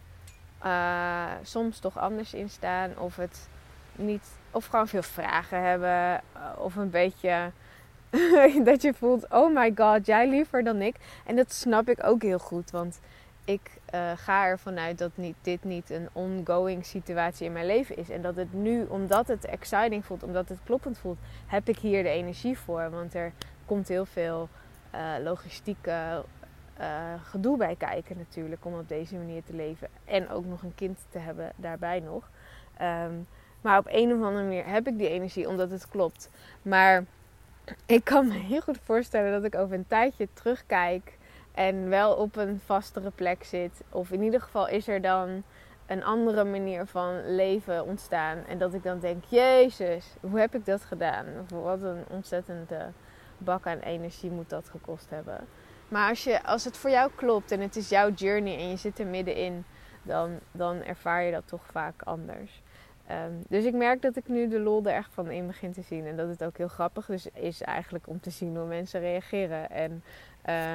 uh, 0.66 1.32
soms 1.44 1.80
toch 1.80 1.98
anders 1.98 2.34
in 2.34 2.50
staan 2.50 2.98
of 2.98 3.16
het 3.16 3.50
niet 3.98 4.27
of 4.51 4.66
gewoon 4.66 4.88
veel 4.88 5.01
vragen 5.01 5.62
hebben. 5.63 5.89
Eh, 5.89 6.42
of 6.58 6.75
een 6.75 6.89
beetje 6.89 7.51
dat 8.70 8.82
je 8.82 8.94
voelt, 8.94 9.30
oh 9.30 9.56
my 9.56 9.72
god, 9.75 10.06
jij 10.06 10.30
liever 10.30 10.63
dan 10.63 10.82
ik. 10.82 10.96
En 11.25 11.36
dat 11.36 11.54
snap 11.54 11.89
ik 11.89 12.04
ook 12.04 12.22
heel 12.22 12.39
goed. 12.39 12.72
Want 12.72 13.00
ik 13.46 13.72
uh, 13.94 14.12
ga 14.16 14.46
ervan 14.46 14.77
uit 14.80 14.98
dat 14.98 15.12
niet, 15.16 15.36
dit 15.42 15.63
niet 15.63 15.89
een 15.89 16.10
ongoing 16.13 16.86
situatie 16.86 17.46
in 17.46 17.51
mijn 17.51 17.66
leven 17.66 17.98
is. 17.98 18.10
En 18.10 18.22
dat 18.22 18.36
het 18.36 18.54
nu, 18.54 18.86
omdat 18.86 19.27
het 19.27 19.46
exciting 19.46 20.06
voelt, 20.06 20.24
omdat 20.24 20.50
het 20.50 20.60
kloppend 20.63 20.98
voelt, 20.98 21.18
heb 21.48 21.70
ik 21.70 21.77
hier 21.77 22.04
de 22.04 22.10
energie 22.10 22.58
voor. 22.58 22.89
Want 22.89 23.13
er 23.13 23.32
komt 23.66 23.88
heel 23.88 24.06
veel 24.06 24.50
uh, 24.96 25.24
logistieke 25.24 26.24
gedoe 27.24 27.58
bij 27.58 27.75
kijken 27.75 28.18
natuurlijk. 28.18 28.66
Om 28.66 28.74
op 28.74 28.89
deze 28.89 29.16
manier 29.16 29.44
te 29.44 29.54
leven. 29.54 29.88
En 30.06 30.30
ook 30.30 30.46
nog 30.46 30.63
een 30.63 30.75
kind 30.75 31.00
te 31.10 31.20
hebben 31.20 31.51
daarbij 31.56 32.00
nog. 32.00 32.30
Um, 32.82 33.27
maar 33.68 33.78
op 33.78 33.88
een 33.90 34.14
of 34.14 34.22
andere 34.22 34.44
manier 34.44 34.66
heb 34.66 34.88
ik 34.88 34.98
die 34.98 35.10
energie 35.10 35.48
omdat 35.48 35.72
het 35.72 35.88
klopt. 35.88 36.30
Maar 36.62 37.06
ik 37.86 38.04
kan 38.04 38.28
me 38.28 38.34
heel 38.34 38.62
goed 38.62 38.80
voorstellen 38.84 39.32
dat 39.32 39.44
ik 39.44 39.60
over 39.60 39.76
een 39.76 39.88
tijdje 39.88 40.28
terugkijk 40.34 41.18
en 41.52 41.90
wel 41.90 42.14
op 42.14 42.36
een 42.36 42.62
vastere 42.66 43.12
plek 43.12 43.44
zit. 43.44 43.82
Of 43.90 44.12
in 44.12 44.24
ieder 44.24 44.42
geval 44.42 44.68
is 44.68 44.88
er 44.88 45.02
dan 45.02 45.44
een 45.86 46.04
andere 46.04 46.44
manier 46.44 46.86
van 46.86 47.36
leven 47.36 47.86
ontstaan. 47.86 48.38
En 48.46 48.58
dat 48.58 48.74
ik 48.74 48.84
dan 48.84 49.00
denk, 49.00 49.24
Jezus, 49.24 50.06
hoe 50.20 50.40
heb 50.40 50.56
ik 50.56 50.66
dat 50.66 50.86
gedaan? 50.86 51.26
Of 51.42 51.50
wat 51.50 51.82
een 51.82 52.04
ontzettende 52.10 52.92
bak 53.38 53.68
aan 53.68 53.80
energie 53.80 54.32
moet 54.32 54.50
dat 54.50 54.70
gekost 54.70 55.10
hebben. 55.10 55.48
Maar 55.88 56.10
als, 56.10 56.24
je, 56.24 56.44
als 56.44 56.64
het 56.64 56.78
voor 56.78 56.90
jou 56.90 57.12
klopt 57.16 57.52
en 57.52 57.60
het 57.60 57.76
is 57.76 57.90
jouw 57.90 58.12
journey 58.12 58.58
en 58.58 58.70
je 58.70 58.78
zit 58.78 59.00
er 59.00 59.08
middenin, 59.08 59.66
dan, 60.04 60.40
dan 60.52 60.84
ervaar 60.84 61.24
je 61.24 61.32
dat 61.32 61.48
toch 61.48 61.66
vaak 61.72 62.02
anders. 62.04 62.62
Um, 63.12 63.44
dus 63.48 63.64
ik 63.64 63.74
merk 63.74 64.02
dat 64.02 64.16
ik 64.16 64.28
nu 64.28 64.48
de 64.48 64.60
lol 64.60 64.84
er 64.84 64.94
echt 64.94 65.14
van 65.14 65.32
in 65.32 65.48
begin 65.48 65.72
te 65.72 65.82
zien. 65.82 66.06
En 66.06 66.16
dat 66.16 66.28
het 66.28 66.44
ook 66.44 66.58
heel 66.58 66.68
grappig 66.68 67.06
dus 67.06 67.28
is 67.34 67.62
eigenlijk 67.62 68.08
om 68.08 68.20
te 68.20 68.30
zien 68.30 68.56
hoe 68.56 68.66
mensen 68.66 69.00
reageren. 69.00 69.70
En, 69.70 69.92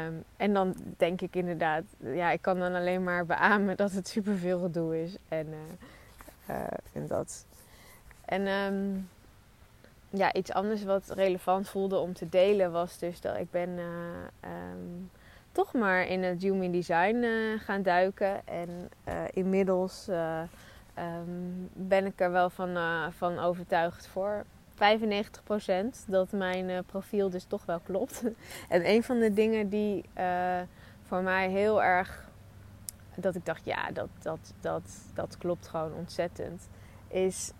um, 0.06 0.24
en 0.36 0.52
dan 0.52 0.74
denk 0.96 1.20
ik 1.20 1.34
inderdaad, 1.36 1.82
ja, 1.98 2.30
ik 2.30 2.42
kan 2.42 2.58
dan 2.58 2.74
alleen 2.74 3.02
maar 3.02 3.26
beamen 3.26 3.76
dat 3.76 3.92
het 3.92 4.08
superveel 4.08 4.60
gedoe 4.60 5.02
is. 5.02 5.16
En, 5.28 5.46
uh, 5.46 6.56
uh, 6.56 6.66
en 6.92 7.06
dat. 7.06 7.46
En 8.24 8.46
um, 8.46 9.08
ja, 10.10 10.32
iets 10.32 10.52
anders 10.52 10.84
wat 10.84 11.10
relevant 11.10 11.68
voelde 11.68 11.98
om 11.98 12.12
te 12.12 12.28
delen 12.28 12.72
was 12.72 12.98
dus 12.98 13.20
dat 13.20 13.36
ik 13.36 13.50
ben 13.50 13.68
uh, 13.68 14.50
toch 15.52 15.72
maar 15.72 16.06
in 16.06 16.22
het 16.22 16.42
human 16.42 16.70
design 16.70 17.24
gaan 17.58 17.82
duiken. 17.82 18.46
En 18.46 18.90
inmiddels 19.32 20.08
um, 20.98 21.68
ben 21.72 22.06
ik 22.06 22.20
er 22.20 22.30
wel 22.30 22.50
van, 22.50 22.68
uh, 22.76 23.06
van 23.10 23.38
overtuigd 23.38 24.06
voor 24.06 24.44
95% 24.74 24.76
dat 26.06 26.32
mijn 26.32 26.68
uh, 26.68 26.78
profiel 26.86 27.30
dus 27.30 27.44
toch 27.44 27.64
wel 27.64 27.80
klopt. 27.80 28.22
en 28.68 28.88
een 28.88 29.02
van 29.02 29.18
de 29.18 29.32
dingen 29.32 29.68
die 29.68 30.04
uh, 30.18 30.60
voor 31.02 31.22
mij 31.22 31.48
heel 31.48 31.82
erg. 31.82 32.28
dat 33.14 33.34
ik 33.34 33.44
dacht, 33.44 33.64
ja, 33.64 33.90
dat, 33.90 34.08
dat, 34.22 34.54
dat, 34.60 34.82
dat 35.14 35.38
klopt 35.38 35.68
gewoon 35.68 35.94
ontzettend. 35.94 36.68
Is 37.08 37.52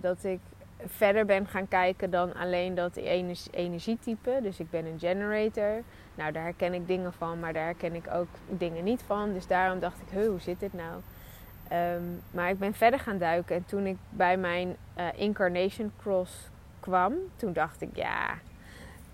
dat 0.00 0.24
ik 0.24 0.40
verder 0.86 1.24
ben 1.24 1.46
gaan 1.46 1.68
kijken 1.68 2.10
dan 2.10 2.34
alleen 2.34 2.74
dat 2.74 2.96
energie, 2.96 3.52
energietype. 3.52 4.38
Dus 4.42 4.60
ik 4.60 4.70
ben 4.70 4.86
een 4.86 4.98
generator. 4.98 5.82
Nou, 6.14 6.32
daar 6.32 6.42
herken 6.42 6.74
ik 6.74 6.86
dingen 6.86 7.12
van, 7.12 7.40
maar 7.40 7.52
daar 7.52 7.64
herken 7.64 7.94
ik 7.94 8.04
ook 8.12 8.28
dingen 8.48 8.84
niet 8.84 9.02
van. 9.06 9.32
Dus 9.32 9.46
daarom 9.46 9.80
dacht 9.80 10.00
ik, 10.00 10.18
hoe 10.24 10.40
zit 10.40 10.60
dit 10.60 10.72
nou? 10.72 11.00
Um, 11.72 12.22
maar 12.30 12.50
ik 12.50 12.58
ben 12.58 12.74
verder 12.74 13.00
gaan 13.00 13.18
duiken 13.18 13.56
en 13.56 13.64
toen 13.64 13.86
ik 13.86 13.96
bij 14.08 14.36
mijn 14.36 14.76
uh, 14.98 15.06
Incarnation 15.14 15.92
Cross 15.98 16.32
kwam, 16.80 17.14
toen 17.36 17.52
dacht 17.52 17.80
ik 17.80 17.96
ja, 17.96 18.38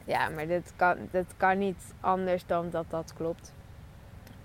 ja 0.04 0.28
maar 0.28 0.46
dit 0.46 0.72
kan, 0.76 0.96
dit 1.10 1.34
kan 1.36 1.58
niet 1.58 1.94
anders 2.00 2.46
dan 2.46 2.70
dat 2.70 2.84
dat 2.88 3.12
klopt. 3.16 3.54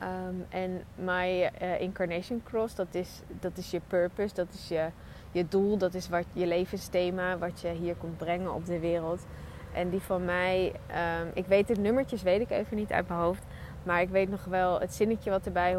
Um, 0.02 0.46
en 0.50 0.84
mijn 0.96 1.52
uh, 1.62 1.82
Incarnation 1.82 2.42
Cross, 2.44 2.76
dat 2.76 2.96
is, 2.96 3.22
dat 3.40 3.58
is 3.58 3.72
je 3.72 3.82
purpose, 3.88 4.34
dat 4.34 4.54
is 4.54 4.68
je, 4.68 4.90
je 5.32 5.48
doel, 5.48 5.78
dat 5.78 5.94
is 5.94 6.10
wat, 6.10 6.26
je 6.34 6.46
levensthema, 6.46 7.38
wat 7.38 7.62
je 7.62 7.70
hier 7.70 7.96
komt 7.96 8.18
brengen 8.18 8.54
op 8.54 8.66
de 8.66 8.80
wereld. 8.80 9.26
En 9.74 9.90
die 9.90 10.02
van 10.02 10.26
mij, 10.26 10.74
um, 11.22 11.32
ik 11.34 11.46
weet 11.46 11.68
de 11.68 11.76
nummertjes, 11.76 12.22
weet 12.22 12.42
ik 12.42 12.50
even 12.50 12.78
niet 12.78 12.92
uit 12.92 13.08
mijn 13.08 13.20
hoofd. 13.20 13.44
Maar 13.84 14.02
ik 14.02 14.10
weet 14.10 14.30
nog 14.30 14.44
wel 14.44 14.80
het 14.80 14.94
zinnetje 14.94 15.30
wat 15.30 15.46
erbij 15.46 15.76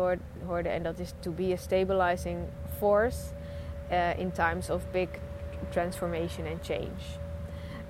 hoorde. 0.46 0.68
En 0.68 0.82
dat 0.82 0.98
is 0.98 1.14
to 1.18 1.30
be 1.30 1.52
a 1.52 1.56
stabilizing 1.56 2.38
force 2.76 3.32
uh, 3.90 4.18
in 4.18 4.32
times 4.32 4.70
of 4.70 4.90
big 4.90 5.08
transformation 5.68 6.46
and 6.46 6.66
change. 6.66 7.20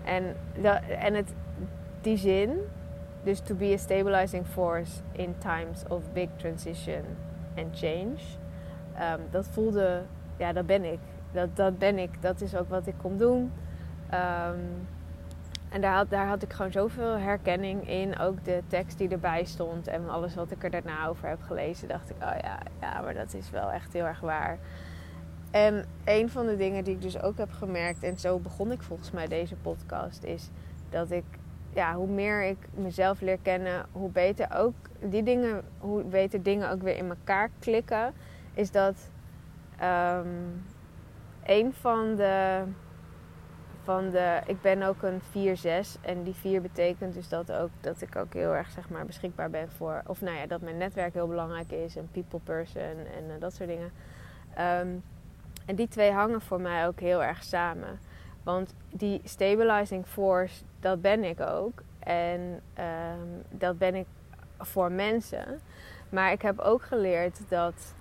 En, 0.04 0.36
dat, 0.60 0.80
en 0.98 1.14
het, 1.14 1.32
die 2.00 2.16
zin, 2.16 2.58
dus 3.22 3.40
to 3.40 3.54
be 3.54 3.72
a 3.72 3.76
stabilizing 3.76 4.46
force 4.46 5.00
in 5.12 5.34
times 5.38 5.84
of 5.88 6.12
big 6.12 6.28
transition 6.36 7.02
and 7.56 7.78
change. 7.78 8.20
Um, 9.00 9.20
dat 9.30 9.46
voelde, 9.46 10.02
ja, 10.36 10.52
dat 10.52 10.66
ben 10.66 10.84
ik. 10.84 10.98
Dat, 11.32 11.56
dat 11.56 11.78
ben 11.78 11.98
ik. 11.98 12.22
Dat 12.22 12.40
is 12.40 12.56
ook 12.56 12.68
wat 12.68 12.86
ik 12.86 12.94
kom 12.96 13.16
doen. 13.16 13.52
Um, 14.14 14.88
en 15.72 15.80
daar 15.80 15.94
had, 15.94 16.10
daar 16.10 16.26
had 16.26 16.42
ik 16.42 16.52
gewoon 16.52 16.72
zoveel 16.72 17.18
herkenning 17.18 17.88
in. 17.88 18.18
Ook 18.18 18.44
de 18.44 18.62
tekst 18.66 18.98
die 18.98 19.08
erbij 19.08 19.44
stond 19.44 19.86
en 19.86 20.08
alles 20.08 20.34
wat 20.34 20.50
ik 20.50 20.64
er 20.64 20.70
daarna 20.70 21.06
over 21.06 21.28
heb 21.28 21.42
gelezen. 21.42 21.88
Dacht 21.88 22.10
ik, 22.10 22.16
oh 22.16 22.34
ja, 22.42 22.58
ja, 22.80 23.00
maar 23.00 23.14
dat 23.14 23.34
is 23.34 23.50
wel 23.50 23.70
echt 23.70 23.92
heel 23.92 24.04
erg 24.04 24.20
waar. 24.20 24.58
En 25.50 25.84
een 26.04 26.30
van 26.30 26.46
de 26.46 26.56
dingen 26.56 26.84
die 26.84 26.94
ik 26.94 27.02
dus 27.02 27.22
ook 27.22 27.38
heb 27.38 27.52
gemerkt, 27.52 28.02
en 28.02 28.18
zo 28.18 28.38
begon 28.38 28.72
ik 28.72 28.82
volgens 28.82 29.10
mij 29.10 29.26
deze 29.26 29.54
podcast, 29.54 30.22
is 30.24 30.50
dat 30.90 31.10
ik, 31.10 31.24
ja, 31.74 31.94
hoe 31.94 32.08
meer 32.08 32.42
ik 32.44 32.56
mezelf 32.74 33.20
leer 33.20 33.38
kennen, 33.42 33.86
hoe 33.92 34.10
beter 34.10 34.48
ook 34.56 34.74
die 35.00 35.22
dingen, 35.22 35.62
hoe 35.78 36.04
beter 36.04 36.42
dingen 36.42 36.70
ook 36.70 36.82
weer 36.82 36.96
in 36.96 37.08
elkaar 37.08 37.50
klikken. 37.58 38.12
Is 38.54 38.70
dat 38.70 39.10
um, 39.82 40.64
een 41.44 41.72
van 41.72 42.14
de 42.14 42.62
van 43.82 44.10
de, 44.10 44.40
ik 44.46 44.60
ben 44.60 44.82
ook 44.82 45.02
een 45.02 45.20
4-6 45.20 46.00
en 46.00 46.22
die 46.22 46.34
4 46.34 46.62
betekent 46.62 47.14
dus 47.14 47.28
dat, 47.28 47.52
ook, 47.52 47.70
dat 47.80 48.00
ik 48.00 48.16
ook 48.16 48.32
heel 48.32 48.54
erg 48.54 48.70
zeg 48.70 48.88
maar, 48.88 49.06
beschikbaar 49.06 49.50
ben 49.50 49.70
voor, 49.70 50.02
of 50.06 50.20
nou 50.20 50.36
ja, 50.36 50.46
dat 50.46 50.60
mijn 50.60 50.76
netwerk 50.76 51.14
heel 51.14 51.28
belangrijk 51.28 51.70
is, 51.70 51.94
een 51.94 52.08
people 52.10 52.38
person 52.38 53.06
en 53.16 53.24
uh, 53.26 53.32
dat 53.38 53.54
soort 53.54 53.68
dingen. 53.68 53.92
Um, 54.58 55.02
en 55.66 55.74
die 55.74 55.88
twee 55.88 56.12
hangen 56.12 56.40
voor 56.40 56.60
mij 56.60 56.86
ook 56.86 57.00
heel 57.00 57.22
erg 57.22 57.44
samen. 57.44 58.00
Want 58.42 58.74
die 58.90 59.20
stabilizing 59.24 60.06
force, 60.06 60.64
dat 60.80 61.00
ben 61.00 61.24
ik 61.24 61.40
ook. 61.40 61.82
En 61.98 62.40
um, 62.78 63.42
dat 63.50 63.78
ben 63.78 63.94
ik 63.94 64.06
voor 64.58 64.92
mensen. 64.92 65.60
Maar 66.08 66.32
ik 66.32 66.42
heb 66.42 66.58
ook 66.58 66.82
geleerd 66.82 67.40
dat 67.48 67.94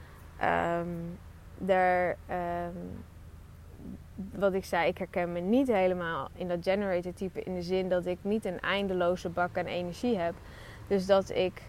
um, 0.79 1.19
er 1.69 2.17
wat 4.15 4.53
ik 4.53 4.65
zei, 4.65 4.87
ik 4.87 4.97
herken 4.97 5.31
me 5.31 5.39
niet 5.39 5.67
helemaal 5.67 6.29
in 6.33 6.47
dat 6.47 6.57
generator 6.61 7.13
type 7.13 7.41
in 7.43 7.53
de 7.53 7.61
zin 7.61 7.89
dat 7.89 8.05
ik 8.05 8.17
niet 8.21 8.45
een 8.45 8.59
eindeloze 8.59 9.29
bak 9.29 9.57
aan 9.57 9.65
energie 9.65 10.17
heb. 10.17 10.33
Dus 10.87 11.05
dat 11.05 11.29
ik 11.29 11.61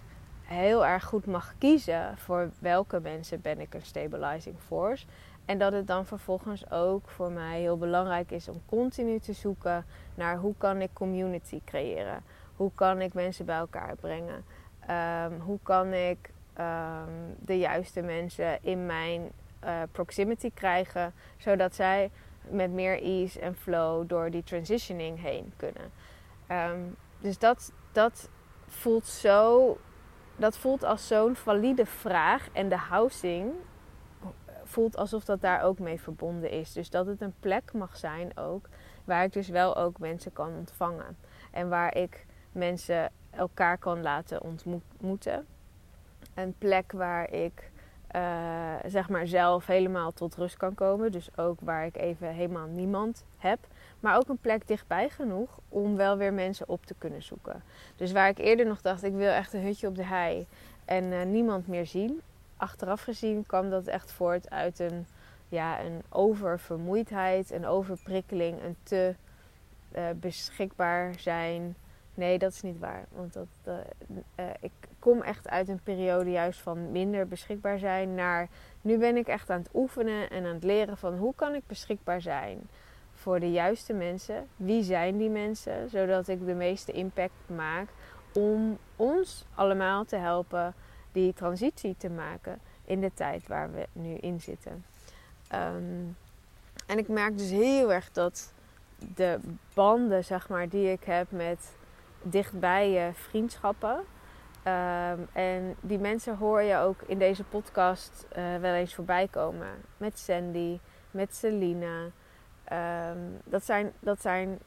heel 0.43 0.87
erg 0.87 1.05
goed 1.05 1.27
mag 1.27 1.55
kiezen 1.59 2.19
voor 2.19 2.51
welke 2.59 3.01
mensen 3.01 3.41
ben 3.41 3.61
ik 3.61 3.75
een 3.75 3.83
stabilizing 3.83 4.57
force. 4.67 5.07
En 5.45 5.59
dat 5.59 5.73
het 5.73 5.87
dan 5.87 6.07
vervolgens 6.07 6.71
ook 6.71 7.09
voor 7.09 7.33
mij 7.33 7.61
heel 7.61 7.79
belangrijk 7.79 8.31
is 8.31 8.49
om 8.49 8.61
continu 8.67 9.19
te 9.19 9.33
zoeken 9.33 9.85
naar 10.15 10.37
hoe 10.37 10.55
kan 10.59 10.81
ik 10.81 10.91
community 10.93 11.61
creëren. 11.65 12.23
Hoe 12.57 12.71
kan 12.75 13.01
ik 13.01 13.15
mensen 13.15 13.45
bij 13.47 13.57
elkaar 13.57 13.97
brengen? 13.97 14.45
Um, 14.91 15.41
hoe 15.41 15.59
kan 15.63 15.93
ik 15.93 16.31
um, 16.59 17.37
de 17.39 17.59
juiste 17.59 18.01
mensen 18.01 18.59
in 18.63 18.87
mijn 18.87 19.31
uh, 19.65 19.83
proximity 19.93 20.51
krijgen, 20.55 21.13
zodat 21.37 21.75
zij 21.75 22.11
met 22.49 22.71
meer 22.71 23.03
ease 23.03 23.41
en 23.41 23.55
flow 23.55 24.09
door 24.09 24.31
die 24.31 24.43
transitioning 24.43 25.21
heen 25.21 25.53
kunnen. 25.57 25.93
Um, 26.51 26.97
dus 27.19 27.39
dat, 27.39 27.73
dat 27.93 28.31
voelt 28.67 29.07
zo. 29.07 29.79
Dat 30.37 30.57
voelt 30.57 30.85
als 30.85 31.07
zo'n 31.07 31.37
valide 31.37 31.87
vraag. 31.87 32.49
En 32.53 32.69
de 32.69 32.77
housing 32.77 33.53
voelt 34.65 34.97
alsof 34.97 35.25
dat 35.25 35.41
daar 35.41 35.63
ook 35.63 35.79
mee 35.79 36.01
verbonden 36.01 36.51
is. 36.51 36.73
Dus 36.73 36.91
dat 36.91 37.07
het 37.07 37.21
een 37.21 37.35
plek 37.41 37.73
mag 37.73 37.97
zijn 37.97 38.37
ook. 38.37 38.69
Waar 39.05 39.25
ik 39.25 39.33
dus 39.33 39.49
wel 39.49 39.77
ook 39.77 39.99
mensen 39.99 40.33
kan 40.33 40.57
ontvangen. 40.57 41.17
En 41.51 41.69
waar 41.69 41.97
ik 41.97 42.27
mensen 42.53 43.11
elkaar 43.31 43.79
kan 43.79 44.03
laten 44.03 44.43
ontmoeten. 44.43 45.47
Een 46.35 46.55
plek 46.59 46.93
waar 46.93 47.31
ik 47.31 47.71
uh, 48.16 48.75
zeg 48.87 49.09
maar 49.09 49.26
zelf 49.26 49.66
helemaal 49.66 50.12
tot 50.12 50.35
rust 50.35 50.57
kan 50.57 50.75
komen. 50.75 51.12
Dus 51.12 51.37
ook 51.37 51.61
waar 51.61 51.87
ik 51.87 51.97
even 51.97 52.28
helemaal 52.28 52.66
niemand 52.66 53.25
heb. 53.38 53.59
Maar 54.00 54.16
ook 54.16 54.28
een 54.28 54.38
plek 54.38 54.69
dichtbij 54.69 55.09
genoeg 55.09 55.59
om 55.69 55.97
wel 55.97 56.16
weer 56.16 56.33
mensen 56.33 56.69
op 56.69 56.87
te 56.87 56.95
kunnen 56.99 57.23
zoeken. 57.23 57.62
Dus 57.97 58.12
waar 58.12 58.28
ik 58.28 58.38
eerder 58.38 58.66
nog 58.66 58.81
dacht, 58.81 59.02
ik 59.02 59.12
wil 59.12 59.31
echt 59.31 59.52
een 59.52 59.62
hutje 59.62 59.87
op 59.88 59.97
de 59.97 60.04
hei 60.04 60.47
en 60.85 61.04
uh, 61.04 61.23
niemand 61.23 61.66
meer 61.66 61.87
zien. 61.87 62.21
Achteraf 62.57 63.02
gezien 63.02 63.47
kwam 63.47 63.71
dat 63.71 63.87
echt 63.87 64.12
voort 64.12 64.50
uit 64.50 64.78
een, 64.78 65.07
ja, 65.49 65.81
een 65.81 66.02
oververmoeidheid, 66.09 67.50
een 67.50 67.66
overprikkeling, 67.66 68.62
een 68.62 68.76
te 68.83 69.14
uh, 69.97 70.04
beschikbaar 70.16 71.14
zijn. 71.19 71.76
Nee, 72.14 72.38
dat 72.38 72.52
is 72.52 72.62
niet 72.62 72.78
waar. 72.78 73.04
Want 73.12 73.33
dat, 73.33 73.75
ik 74.61 74.82
kom 75.02 75.23
echt 75.23 75.49
uit 75.49 75.68
een 75.68 75.82
periode 75.82 76.30
juist 76.30 76.61
van 76.61 76.92
minder 76.92 77.28
beschikbaar 77.28 77.78
zijn 77.78 78.14
naar 78.14 78.49
nu 78.80 78.99
ben 78.99 79.16
ik 79.16 79.26
echt 79.26 79.50
aan 79.50 79.59
het 79.59 79.71
oefenen 79.75 80.30
en 80.30 80.44
aan 80.44 80.54
het 80.54 80.64
leren 80.64 80.97
van 80.97 81.16
hoe 81.16 81.35
kan 81.35 81.54
ik 81.54 81.66
beschikbaar 81.66 82.21
zijn 82.21 82.68
voor 83.14 83.40
de 83.40 83.50
juiste 83.50 83.92
mensen. 83.92 84.49
Wie 84.56 84.82
zijn 84.82 85.16
die 85.16 85.30
mensen? 85.30 85.90
Zodat 85.90 86.28
ik 86.28 86.47
de 86.47 86.54
meeste 86.54 86.92
impact 86.92 87.32
maak 87.47 87.88
om 88.32 88.78
ons 88.97 89.44
allemaal 89.54 90.04
te 90.04 90.16
helpen 90.16 90.75
die 91.12 91.32
transitie 91.32 91.94
te 91.99 92.11
maken 92.11 92.59
in 92.85 93.00
de 93.00 93.11
tijd 93.14 93.47
waar 93.47 93.73
we 93.73 93.87
nu 93.92 94.14
in 94.14 94.40
zitten. 94.40 94.85
Ehm, 95.49 96.04
en 96.87 96.99
ik 96.99 97.09
merk 97.09 97.38
dus 97.38 97.50
heel 97.50 97.92
erg 97.92 98.12
dat 98.12 98.52
de 99.14 99.38
banden, 99.75 100.25
zeg 100.25 100.49
maar, 100.49 100.68
die 100.68 100.90
ik 100.90 101.04
heb 101.04 101.30
met 101.30 101.75
dichtbij 102.23 103.12
vriendschappen. 103.14 104.04
Um, 104.66 105.28
en 105.33 105.76
die 105.81 105.99
mensen 105.99 106.37
hoor 106.37 106.62
je 106.62 106.76
ook 106.76 107.02
in 107.07 107.19
deze 107.19 107.45
podcast 107.45 108.26
uh, 108.37 108.57
wel 108.57 108.75
eens 108.75 108.95
voorbij 108.95 109.28
komen. 109.31 109.69
Met 109.97 110.19
Sandy, 110.19 110.78
met 111.11 111.35
Selina. 111.35 112.02
Um, 112.73 113.40
dat, 113.45 113.64
zijn, 113.64 113.92
dat 113.99 114.21
zijn 114.21 114.59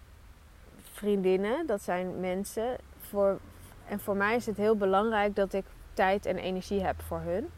vriendinnen, 0.92 1.68
dat 1.68 1.82
zijn 1.82 2.20
mensen. 2.20 2.76
Voor, 3.00 3.40
en 3.88 4.00
voor 4.00 4.16
mij 4.16 4.36
is 4.36 4.46
het 4.46 4.58
heel 4.58 4.78
belangrijk 4.78 5.36
dat 5.36 5.54
ik 5.54 5.66
tijd 5.94 6.26
en 6.26 6.38
energie 6.38 6.84
heb 6.84 7.02
voor 7.02 7.20
hun. 7.20 7.50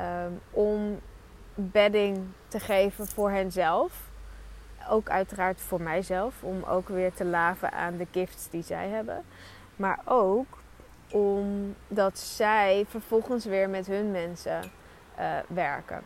Um, 0.00 0.40
om 0.50 1.00
bedding 1.54 2.18
te 2.48 2.60
geven 2.60 3.06
voor 3.06 3.30
henzelf. 3.30 4.10
Ook 4.88 5.10
uiteraard 5.10 5.60
voor 5.60 5.80
mijzelf. 5.80 6.42
Om 6.42 6.62
ook 6.62 6.88
weer 6.88 7.12
te 7.12 7.24
laven 7.24 7.72
aan 7.72 7.96
de 7.96 8.06
gifts 8.10 8.50
die 8.50 8.62
zij 8.62 8.88
hebben. 8.88 9.24
Maar 9.76 9.98
ook 10.04 10.58
omdat 11.10 12.18
zij 12.18 12.84
vervolgens 12.88 13.44
weer 13.44 13.70
met 13.70 13.86
hun 13.86 14.10
mensen 14.10 14.60
uh, 15.18 15.36
werken. 15.48 16.02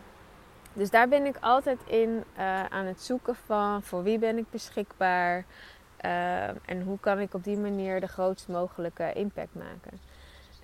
Dus 0.73 0.89
daar 0.89 1.07
ben 1.07 1.25
ik 1.25 1.37
altijd 1.39 1.79
in 1.85 2.23
uh, 2.37 2.65
aan 2.65 2.85
het 2.85 3.01
zoeken 3.01 3.35
van 3.35 3.83
voor 3.83 4.03
wie 4.03 4.19
ben 4.19 4.37
ik 4.37 4.49
beschikbaar 4.49 5.45
uh, 6.05 6.47
en 6.47 6.81
hoe 6.83 6.99
kan 6.99 7.19
ik 7.19 7.33
op 7.33 7.43
die 7.43 7.57
manier 7.57 7.99
de 7.99 8.07
grootst 8.07 8.47
mogelijke 8.47 9.13
impact 9.13 9.55
maken. 9.55 9.99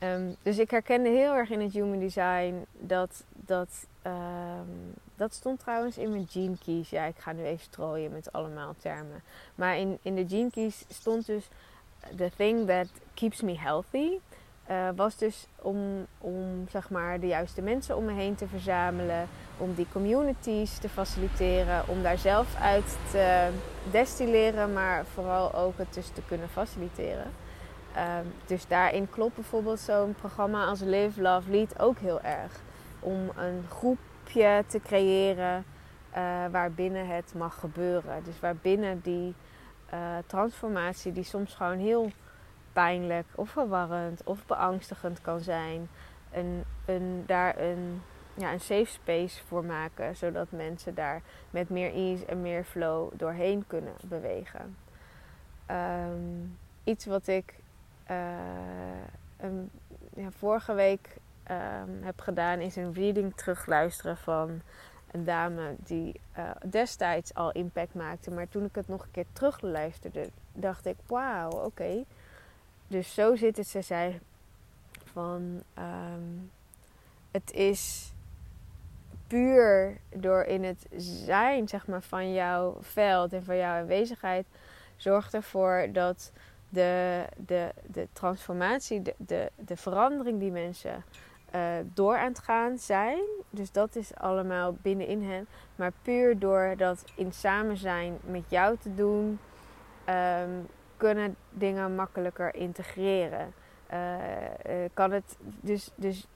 Um, 0.04 0.36
dus 0.41 0.58
ik 0.58 0.71
herkende 0.71 1.10
heel 1.10 1.34
erg 1.34 1.49
in 1.49 1.62
het 1.62 1.73
human 1.73 1.99
design 1.99 2.65
dat 2.71 3.23
dat, 3.32 3.88
um, 4.06 4.93
dat 5.15 5.34
stond 5.34 5.60
trouwens 5.60 5.97
in 5.97 6.10
mijn 6.10 6.27
gene 6.30 6.58
keys. 6.65 6.89
Ja, 6.89 7.04
ik 7.04 7.17
ga 7.17 7.32
nu 7.32 7.43
even 7.43 7.63
strooien 7.63 8.12
met 8.12 8.32
allemaal 8.32 8.75
termen. 8.77 9.23
Maar 9.56 9.77
in, 9.77 9.99
in 10.01 10.15
de 10.15 10.27
gene 10.27 10.49
keys 10.51 10.86
stond 10.88 11.25
dus 11.25 11.47
the 12.15 12.32
thing 12.36 12.67
that 12.67 12.88
keeps 13.13 13.41
me 13.41 13.58
healthy. 13.58 14.19
Uh, 14.71 14.89
was 14.95 15.17
dus 15.17 15.47
om, 15.55 16.07
om 16.17 16.65
zeg 16.69 16.89
maar, 16.89 17.19
de 17.19 17.27
juiste 17.27 17.62
mensen 17.62 17.97
om 17.97 18.05
me 18.05 18.13
heen 18.13 18.36
te 18.36 18.47
verzamelen, 18.47 19.27
om 19.57 19.73
die 19.73 19.88
communities 19.91 20.77
te 20.77 20.89
faciliteren, 20.89 21.84
om 21.88 22.03
daar 22.03 22.17
zelf 22.17 22.55
uit 22.55 22.97
te 23.12 23.49
destilleren, 23.91 24.73
maar 24.73 25.05
vooral 25.05 25.53
ook 25.53 25.77
het 25.77 25.93
dus 25.93 26.07
te 26.07 26.21
kunnen 26.27 26.49
faciliteren. 26.49 27.31
Uh, 27.95 28.03
dus 28.45 28.67
daarin 28.67 29.10
klopt 29.10 29.36
bijvoorbeeld 29.36 29.79
zo'n 29.79 30.13
programma 30.13 30.65
als 30.65 30.79
Live, 30.79 31.21
Love, 31.21 31.51
Lead 31.51 31.79
ook 31.79 31.99
heel 31.99 32.21
erg. 32.21 32.60
Om 32.99 33.31
een 33.38 33.65
groepje 33.69 34.63
te 34.67 34.79
creëren 34.79 35.65
uh, 36.17 36.45
waarbinnen 36.51 37.07
het 37.07 37.34
mag 37.38 37.60
gebeuren. 37.60 38.23
Dus 38.23 38.39
waarbinnen 38.39 38.99
die 39.01 39.36
uh, 39.93 39.99
transformatie, 40.25 41.12
die 41.12 41.23
soms 41.23 41.53
gewoon 41.53 41.77
heel 41.77 42.12
pijnlijk 42.73 43.27
of 43.36 43.49
verwarrend 43.49 44.23
of 44.23 44.45
beangstigend 44.45 45.21
kan 45.21 45.39
zijn. 45.39 45.89
Een, 46.31 46.63
een, 46.86 47.23
daar 47.25 47.60
een, 47.60 48.01
ja, 48.34 48.53
een 48.53 48.60
safe 48.60 48.86
space 48.86 49.43
voor 49.43 49.65
maken, 49.65 50.15
zodat 50.15 50.51
mensen 50.51 50.95
daar 50.95 51.21
met 51.49 51.69
meer 51.69 51.93
ease 51.93 52.25
en 52.25 52.41
meer 52.41 52.63
flow 52.63 53.12
doorheen 53.13 53.63
kunnen 53.67 53.93
bewegen. 54.03 54.77
Um, 55.71 56.57
iets 56.84 57.05
wat 57.05 57.27
ik 57.27 57.55
uh, 58.12 58.17
een, 59.38 59.69
ja, 60.15 60.31
vorige 60.31 60.73
week 60.73 61.17
um, 61.51 62.03
heb 62.03 62.19
gedaan, 62.19 62.60
is 62.60 62.75
een 62.75 62.93
reading 62.93 63.36
terugluisteren 63.36 64.17
van 64.17 64.62
een 65.12 65.23
dame 65.23 65.75
die 65.77 66.19
uh, 66.38 66.49
destijds 66.65 67.34
al 67.34 67.51
impact 67.51 67.93
maakte. 67.93 68.31
Maar 68.31 68.49
toen 68.49 68.65
ik 68.65 68.75
het 68.75 68.88
nog 68.88 69.03
een 69.03 69.12
keer 69.12 69.25
terugluisterde, 69.34 70.29
dacht 70.53 70.86
ik: 70.86 70.95
wauw, 71.07 71.49
oké. 71.49 72.03
Dus 72.91 73.13
zo 73.13 73.36
zit 73.36 73.58
het, 73.58 73.67
ze 73.67 73.82
zei 73.82 74.19
van 75.04 75.63
um, 75.77 76.51
het 77.32 77.51
is 77.51 78.13
puur 79.27 79.97
door 80.10 80.43
in 80.43 80.63
het 80.63 80.86
zijn 80.95 81.67
zeg 81.67 81.88
maar, 81.88 82.01
van 82.01 82.34
jouw 82.34 82.77
veld 82.82 83.34
en 83.34 83.43
van 83.43 83.58
jouw 83.58 83.80
aanwezigheid 83.80 84.45
zorgt 84.95 85.34
ervoor 85.34 85.88
dat 85.91 86.32
de, 86.69 87.23
de, 87.38 87.71
de 87.86 88.08
transformatie, 88.13 89.01
de, 89.01 89.13
de, 89.17 89.51
de 89.56 89.77
verandering 89.77 90.39
die 90.39 90.51
mensen 90.51 91.04
uh, 91.56 91.62
door 91.93 92.17
aan 92.17 92.27
het 92.27 92.39
gaan 92.39 92.77
zijn. 92.77 93.23
Dus 93.49 93.71
dat 93.71 93.95
is 93.95 94.15
allemaal 94.15 94.77
binnenin 94.82 95.23
hen. 95.23 95.47
Maar 95.75 95.91
puur 96.01 96.39
door 96.39 96.73
dat 96.77 97.04
in 97.15 97.34
samen 97.34 97.77
zijn 97.77 98.17
met 98.25 98.43
jou 98.47 98.77
te 98.77 98.95
doen, 98.95 99.39
um, 100.10 100.67
kunnen 101.01 101.35
dingen 101.49 101.95
makkelijker 101.95 102.55
integreren. 102.55 103.53
Uh, 103.93 103.99
kan 104.93 105.11
het, 105.11 105.37
dus, 105.39 105.91
dus 105.95 106.27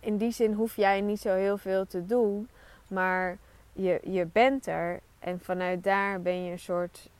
in 0.00 0.16
die 0.16 0.32
zin 0.32 0.52
hoef 0.52 0.76
jij 0.76 1.00
niet 1.00 1.20
zo 1.20 1.34
heel 1.34 1.58
veel 1.58 1.86
te 1.86 2.06
doen, 2.06 2.48
maar 2.88 3.36
je, 3.72 4.00
je 4.02 4.26
bent 4.26 4.66
er 4.66 5.00
en 5.18 5.40
vanuit 5.40 5.84
daar 5.84 6.20
ben 6.20 6.44
je 6.44 6.50
een 6.50 6.58
soort 6.58 7.10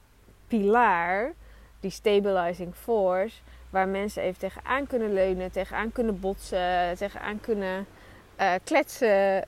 pilaar, 0.47 1.33
die 1.81 1.91
stabilizing 1.91 2.75
force, 2.75 3.41
waar 3.71 3.89
mensen 3.89 4.23
even 4.23 4.39
tegenaan 4.39 4.87
kunnen 4.87 5.13
leunen, 5.13 5.51
tegenaan 5.51 5.93
kunnen 5.93 6.21
botsen, 6.21 6.97
tegenaan 6.97 7.41
kunnen 7.41 7.87
uh, 8.41 8.53
kletsen, 8.65 9.45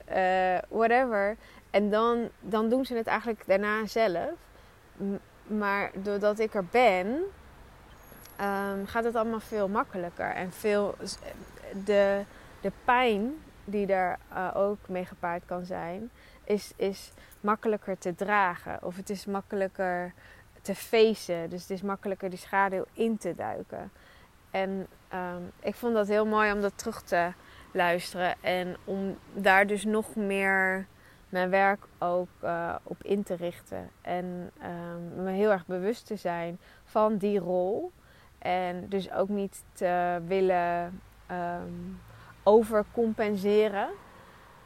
whatever. 0.69 1.37
En 1.69 1.89
dan, 1.89 2.29
dan 2.39 2.69
doen 2.69 2.85
ze 2.85 2.95
het 2.95 3.07
eigenlijk 3.07 3.43
daarna 3.47 3.85
zelf. 3.85 4.31
Maar 5.47 5.91
doordat 5.93 6.39
ik 6.39 6.53
er 6.53 6.65
ben, 6.65 7.23
um, 8.41 8.87
gaat 8.87 9.03
het 9.03 9.15
allemaal 9.15 9.39
veel 9.39 9.67
makkelijker. 9.67 10.29
En 10.29 10.51
veel, 10.51 10.95
de, 11.85 12.21
de 12.61 12.71
pijn 12.85 13.33
die 13.63 13.87
er 13.87 14.17
uh, 14.33 14.51
ook 14.53 14.77
mee 14.87 15.05
gepaard 15.05 15.45
kan 15.45 15.65
zijn, 15.65 16.11
is, 16.43 16.73
is 16.75 17.11
makkelijker 17.41 17.97
te 17.97 18.15
dragen. 18.15 18.79
Of 18.81 18.95
het 18.95 19.09
is 19.09 19.25
makkelijker 19.25 20.13
te 20.61 20.75
facen. 20.75 21.49
Dus 21.49 21.61
het 21.61 21.69
is 21.69 21.81
makkelijker 21.81 22.29
die 22.29 22.39
schaduw 22.39 22.85
in 22.93 23.17
te 23.17 23.35
duiken. 23.35 23.91
En 24.51 24.87
ehm, 25.07 25.41
ik 25.59 25.75
vond 25.75 25.93
dat 25.93 26.07
heel 26.07 26.25
mooi 26.25 26.51
om 26.51 26.61
dat 26.61 26.77
terug 26.77 27.01
te 27.01 27.31
luisteren. 27.71 28.35
En 28.41 28.77
om 28.83 29.17
daar 29.33 29.67
dus 29.67 29.85
nog 29.85 30.15
meer 30.15 30.87
mijn 31.29 31.49
werk 31.49 31.85
ook 31.97 32.29
uh, 32.43 32.75
op 32.83 33.03
in 33.03 33.23
te 33.23 33.35
richten. 33.35 33.89
En 34.01 34.51
um, 34.63 35.23
me 35.23 35.31
heel 35.31 35.51
erg 35.51 35.65
bewust 35.65 36.05
te 36.05 36.15
zijn 36.15 36.59
van 36.83 37.17
die 37.17 37.39
rol. 37.39 37.91
En 38.45 38.89
dus 38.89 39.11
ook 39.11 39.29
niet 39.29 39.63
te 39.73 40.21
willen 40.27 41.01
um, 41.31 41.99
overcompenseren. 42.43 43.89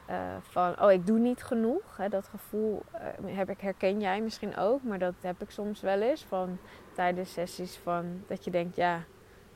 Uh, 0.10 0.16
van, 0.42 0.82
oh, 0.82 0.92
ik 0.92 1.06
doe 1.06 1.20
niet 1.20 1.44
genoeg. 1.44 1.98
Hè, 1.98 2.10
dat 2.10 2.28
gevoel 2.28 2.82
uh, 2.94 3.36
heb 3.38 3.50
ik, 3.50 3.62
herken 3.62 4.00
jij 4.00 4.22
misschien 4.22 4.58
ook. 4.58 4.84
Maar 4.84 5.00
dat 5.00 5.14
heb 5.22 5.42
ik 5.42 5.50
soms 5.50 5.82
wel 5.82 6.02
eens. 6.02 6.24
Van, 6.24 6.58
tijdens 6.94 7.34
sessies 7.34 7.78
van, 7.78 8.24
dat 8.28 8.44
je 8.44 8.52
denkt, 8.52 8.76
ja, 8.76 9.04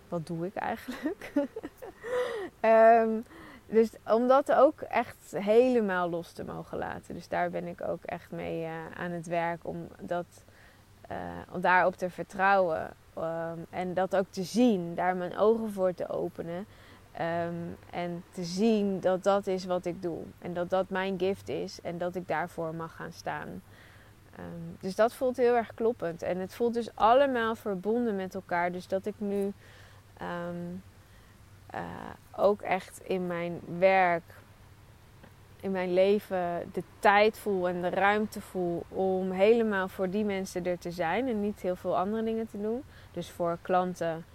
wat 0.10 0.28
doe 0.28 0.46
ik 0.46 0.56
eigenlijk? 0.56 1.32
um, 2.62 3.26
dus 3.78 3.92
om 4.08 4.28
dat 4.28 4.52
ook 4.52 4.82
echt 4.82 5.34
helemaal 5.38 6.10
los 6.10 6.32
te 6.32 6.44
mogen 6.44 6.78
laten. 6.78 7.14
Dus 7.14 7.28
daar 7.28 7.50
ben 7.50 7.68
ik 7.68 7.82
ook 7.82 8.04
echt 8.04 8.32
mee 8.32 8.64
uh, 8.64 8.72
aan 8.96 9.12
het 9.12 9.28
werk. 9.28 9.68
Om, 9.68 9.88
dat, 10.02 10.44
om 11.52 11.62
daarop 11.62 11.96
te 11.96 12.10
vertrouwen. 12.10 12.90
Um, 13.24 13.66
en 13.70 13.94
dat 13.94 14.16
ook 14.16 14.26
te 14.30 14.44
zien. 14.44 14.96
Daar 14.96 15.16
mijn 15.16 15.38
ogen 15.38 15.72
voor 15.72 15.94
te 15.94 16.10
openen. 16.10 16.66
Um, 17.48 17.78
en 17.90 18.24
te 18.32 18.44
zien 18.44 19.00
dat 19.00 19.24
dat 19.24 19.48
is 19.48 19.66
wat 19.66 19.86
ik 19.86 20.02
doe. 20.02 20.20
En 20.40 20.54
dat 20.54 20.70
dat 20.70 20.90
mijn 20.90 21.20
gift 21.20 21.50
is. 21.50 21.82
En 21.82 21.98
dat 21.98 22.16
ik 22.16 22.28
daarvoor 22.28 22.76
mag 22.76 22.96
gaan 22.96 23.12
staan. 23.12 23.48
Um, 24.40 24.78
dus 24.80 24.96
dat 24.96 25.14
voelt 25.14 25.38
heel 25.38 25.56
erg 25.56 25.74
kloppend. 25.74 26.22
En 26.22 26.38
het 26.38 26.54
voelt 26.54 26.74
dus 26.74 26.96
allemaal 26.96 27.56
verbonden 27.56 28.16
met 28.16 28.36
elkaar. 28.36 28.72
Dus 28.72 28.88
dat 28.88 29.06
ik 29.06 29.16
nu 29.18 29.54
uh, 31.76 31.82
ook 32.36 32.62
echt 32.62 33.02
in 33.04 33.28
mijn 33.28 33.60
werk, 33.78 34.24
in 35.64 35.72
mijn 35.72 35.94
leven 35.94 36.70
de 36.72 36.84
tijd 37.00 37.38
voel 37.38 37.68
en 37.68 37.82
de 37.82 37.90
ruimte 37.90 38.42
voel 38.42 38.84
om 38.90 39.32
helemaal 39.32 39.88
voor 39.88 40.10
die 40.10 40.26
mensen 40.26 40.66
er 40.66 40.78
te 40.80 40.92
zijn 40.92 41.28
en 41.28 41.42
niet 41.42 41.62
heel 41.62 41.76
veel 41.76 41.98
andere 41.98 42.24
dingen 42.24 42.48
te 42.48 42.62
doen. 42.62 42.84
Dus 43.12 43.30
voor 43.30 43.58
klanten 43.62 44.26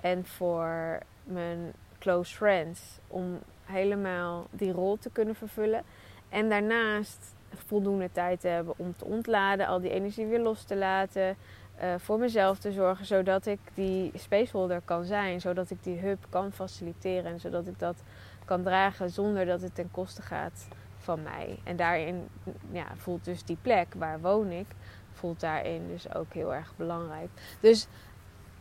en 0.00 0.26
voor 0.26 0.98
mijn 1.24 1.72
close 1.98 2.36
friends 2.36 2.98
om 3.06 3.38
helemaal 3.64 4.46
die 4.50 4.72
rol 4.72 4.96
te 4.98 5.10
kunnen 5.10 5.34
vervullen. 5.34 5.82
En 6.28 6.48
daarnaast 6.48 7.34
voldoende 7.66 8.12
tijd 8.12 8.40
te 8.40 8.48
hebben 8.48 8.74
om 8.76 8.94
te 8.96 9.04
ontladen, 9.04 9.66
al 9.66 9.80
die 9.80 9.90
energie 9.90 10.26
weer 10.26 10.40
los 10.40 10.64
te 10.64 10.76
laten, 10.76 11.36
uh, 11.82 11.94
voor 11.98 12.18
mezelf 12.18 12.58
te 12.58 12.72
zorgen, 12.72 13.06
zodat 13.06 13.46
ik 13.46 13.60
die 13.74 14.10
spaceholder 14.14 14.80
kan 14.84 15.04
zijn, 15.04 15.40
zodat 15.40 15.70
ik 15.70 15.82
die 15.82 15.98
hub 15.98 16.18
kan 16.28 16.52
faciliteren 16.52 17.32
en 17.32 17.40
zodat 17.40 17.66
ik 17.66 17.78
dat 17.78 18.02
kan 18.44 18.62
dragen 18.62 19.10
zonder 19.10 19.46
dat 19.46 19.60
het 19.60 19.74
ten 19.74 19.90
koste 19.90 20.22
gaat 20.22 20.68
van 21.08 21.22
mij. 21.22 21.58
En 21.64 21.76
daarin 21.76 22.28
ja, 22.70 22.86
voelt 22.96 23.24
dus 23.24 23.44
die 23.44 23.58
plek 23.62 23.86
waar 23.96 24.20
woon 24.20 24.50
ik, 24.50 24.66
voelt 25.12 25.40
daarin 25.40 25.88
dus 25.88 26.14
ook 26.14 26.32
heel 26.32 26.54
erg 26.54 26.72
belangrijk. 26.76 27.28
Dus 27.60 27.88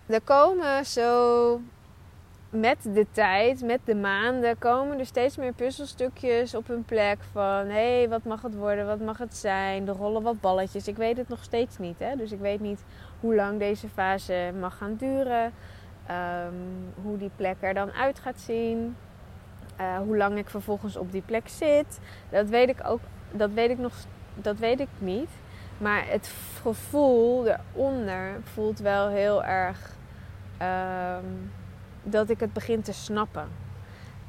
er 0.06 0.22
komen 0.22 0.86
zo 0.86 1.62
met 2.50 2.78
de 2.84 3.06
tijd, 3.12 3.62
met 3.62 3.80
de 3.84 3.96
maanden, 3.96 4.58
komen 4.58 5.00
er 5.00 5.06
steeds 5.06 5.38
meer 5.38 5.54
puzzelstukjes 5.54 6.56
op 6.56 6.68
hun 6.68 6.86
plek. 6.86 7.18
Van 7.32 7.66
hé, 7.66 7.98
hey, 7.98 8.10
wat 8.10 8.24
mag 8.24 8.42
het 8.42 8.56
worden? 8.56 8.86
Wat 8.86 9.00
mag 9.00 9.18
het 9.18 9.36
zijn? 9.36 9.88
Er 9.88 9.96
rollen 9.96 10.22
wat 10.22 10.42
balletjes. 10.42 10.88
Ik 10.88 10.98
weet 10.98 11.18
het 11.18 11.30
nog 11.30 11.44
steeds 11.44 11.78
niet. 11.78 12.00
Hè? 12.00 12.16
Dus 12.16 12.32
ik 12.32 12.40
weet 12.40 12.60
niet 12.60 12.84
hoe 13.20 13.36
lang 13.36 13.60
deze 13.60 13.90
fase 13.90 14.54
mag 14.60 14.78
gaan 14.78 14.96
duren. 14.96 15.54
Um, 16.12 16.94
hoe 17.04 17.18
die 17.18 17.32
plek 17.36 17.56
er 17.60 17.74
dan 17.74 17.92
uit 17.92 18.20
gaat 18.20 18.40
zien. 18.40 18.96
Uh, 19.82 19.98
hoe 19.98 20.18
lang 20.18 20.38
ik 20.38 20.50
vervolgens 20.50 20.98
op 20.98 21.12
die 21.12 21.22
plek 21.22 21.48
zit. 21.48 22.00
Dat 22.30 22.50
weet 22.50 22.70
ik 22.70 22.80
ook. 22.84 23.00
Dat 23.32 23.52
weet 23.52 23.70
ik 23.70 23.78
nog. 23.78 23.94
Dat 24.34 24.58
weet 24.58 24.80
ik 24.80 24.88
niet. 24.98 25.30
Maar 25.78 26.08
het 26.08 26.34
gevoel 26.62 27.48
eronder 27.48 28.40
voelt 28.44 28.80
wel 28.80 29.08
heel 29.08 29.44
erg. 29.44 29.96
Um, 30.62 31.52
dat 32.04 32.30
ik 32.30 32.40
het 32.40 32.54
begin 32.54 32.82
te 32.82 32.94
snappen. 32.94 33.48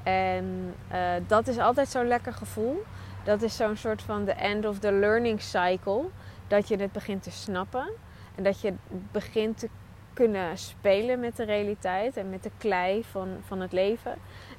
En 0.02 0.74
uh, 0.92 0.98
dat 1.26 1.46
is 1.46 1.58
altijd 1.58 1.88
zo'n 1.88 2.06
lekker 2.06 2.32
gevoel. 2.32 2.84
Dat 3.24 3.42
is 3.42 3.56
zo'n 3.56 3.76
soort 3.76 4.02
van 4.02 4.24
the 4.24 4.32
end 4.32 4.66
of 4.66 4.78
the 4.78 4.92
learning 4.92 5.42
cycle. 5.42 6.04
Dat 6.46 6.68
je 6.68 6.76
het 6.76 6.92
begint 6.92 7.22
te 7.22 7.30
snappen. 7.30 7.90
En 8.34 8.42
dat 8.42 8.60
je 8.60 8.74
begint 9.12 9.58
te 9.58 9.68
kunnen 10.12 10.58
spelen 10.58 11.20
met 11.20 11.36
de 11.36 11.44
realiteit 11.44 12.16
en 12.16 12.30
met 12.30 12.42
de 12.42 12.50
klei 12.58 13.04
van, 13.04 13.28
van 13.46 13.60
het 13.60 13.72
leven. 13.72 14.14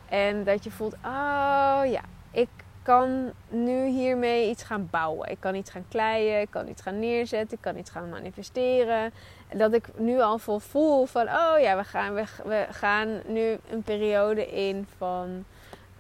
En 0.09 0.43
dat 0.43 0.63
je 0.63 0.71
voelt, 0.71 0.93
oh 0.93 1.81
ja, 1.85 2.01
ik 2.31 2.49
kan 2.83 3.31
nu 3.49 3.85
hiermee 3.85 4.49
iets 4.49 4.63
gaan 4.63 4.87
bouwen. 4.91 5.29
Ik 5.29 5.39
kan 5.39 5.55
iets 5.55 5.71
gaan 5.71 5.85
kleien, 5.89 6.41
ik 6.41 6.49
kan 6.49 6.67
iets 6.67 6.81
gaan 6.81 6.99
neerzetten, 6.99 7.57
ik 7.57 7.63
kan 7.63 7.77
iets 7.77 7.89
gaan 7.89 8.09
manifesteren. 8.09 9.11
En 9.47 9.57
dat 9.57 9.73
ik 9.73 9.87
nu 9.97 10.19
al 10.19 10.37
vol 10.37 10.59
voel 10.59 11.05
van, 11.05 11.27
oh 11.27 11.59
ja, 11.59 11.77
we 11.77 11.83
gaan, 11.83 12.13
we, 12.13 12.65
gaan 12.71 13.21
nu 13.27 13.57
een 13.71 13.83
periode 13.83 14.47
in 14.47 14.87
van 14.97 15.45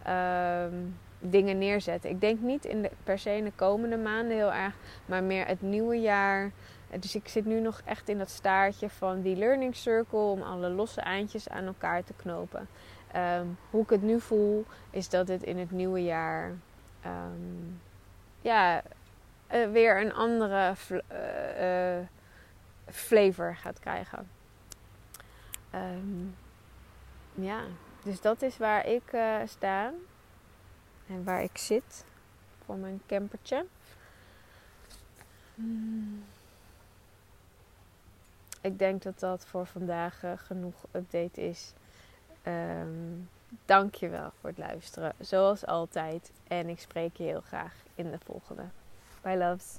um, 0.07 0.97
dingen 1.19 1.57
neerzetten. 1.57 2.09
Ik 2.09 2.21
denk 2.21 2.39
niet 2.39 2.65
in 2.65 2.81
de, 2.81 2.91
per 3.03 3.19
se 3.19 3.35
in 3.35 3.43
de 3.43 3.51
komende 3.55 3.97
maanden 3.97 4.37
heel 4.37 4.53
erg, 4.53 4.73
maar 5.05 5.23
meer 5.23 5.45
het 5.45 5.61
nieuwe 5.61 5.99
jaar. 5.99 6.51
Dus 6.99 7.15
ik 7.15 7.27
zit 7.27 7.45
nu 7.45 7.59
nog 7.59 7.81
echt 7.85 8.09
in 8.09 8.17
dat 8.17 8.29
staartje 8.29 8.89
van 8.89 9.21
die 9.21 9.35
learning 9.35 9.75
circle 9.75 10.19
om 10.19 10.41
alle 10.41 10.69
losse 10.69 11.01
eindjes 11.01 11.49
aan 11.49 11.65
elkaar 11.65 12.03
te 12.03 12.13
knopen. 12.15 12.67
Um, 13.15 13.57
hoe 13.69 13.83
ik 13.83 13.89
het 13.89 14.01
nu 14.01 14.21
voel, 14.21 14.65
is 14.89 15.09
dat 15.09 15.27
het 15.27 15.43
in 15.43 15.57
het 15.57 15.71
nieuwe 15.71 16.03
jaar 16.03 16.57
um, 17.05 17.81
ja, 18.41 18.83
uh, 19.51 19.71
weer 19.71 20.01
een 20.01 20.13
andere 20.13 20.75
uh, 20.91 21.97
uh, 21.99 22.05
flavor 22.85 23.55
gaat 23.55 23.79
krijgen. 23.79 24.29
Um, 25.75 26.35
ja, 27.33 27.61
dus 28.03 28.21
dat 28.21 28.41
is 28.41 28.57
waar 28.57 28.85
ik 28.85 29.17
sta 29.45 29.93
en 31.07 31.23
waar 31.23 31.43
ik 31.43 31.57
zit 31.57 32.05
voor 32.65 32.75
mijn 32.75 33.01
campertje. 33.07 33.65
Ik 38.61 38.79
denk 38.79 39.01
dat 39.01 39.19
dat 39.19 39.45
voor 39.45 39.65
vandaag 39.65 40.23
genoeg 40.35 40.85
update 40.91 41.41
is. 41.41 41.73
Um, 42.47 43.27
Dank 43.65 43.95
je 43.95 44.09
wel 44.09 44.31
voor 44.39 44.49
het 44.49 44.57
luisteren, 44.57 45.13
zoals 45.19 45.65
altijd. 45.65 46.31
En 46.47 46.69
ik 46.69 46.79
spreek 46.79 47.17
je 47.17 47.23
heel 47.23 47.41
graag 47.41 47.73
in 47.95 48.11
de 48.11 48.19
volgende. 48.25 48.63
Bye 49.21 49.37
loves. 49.37 49.77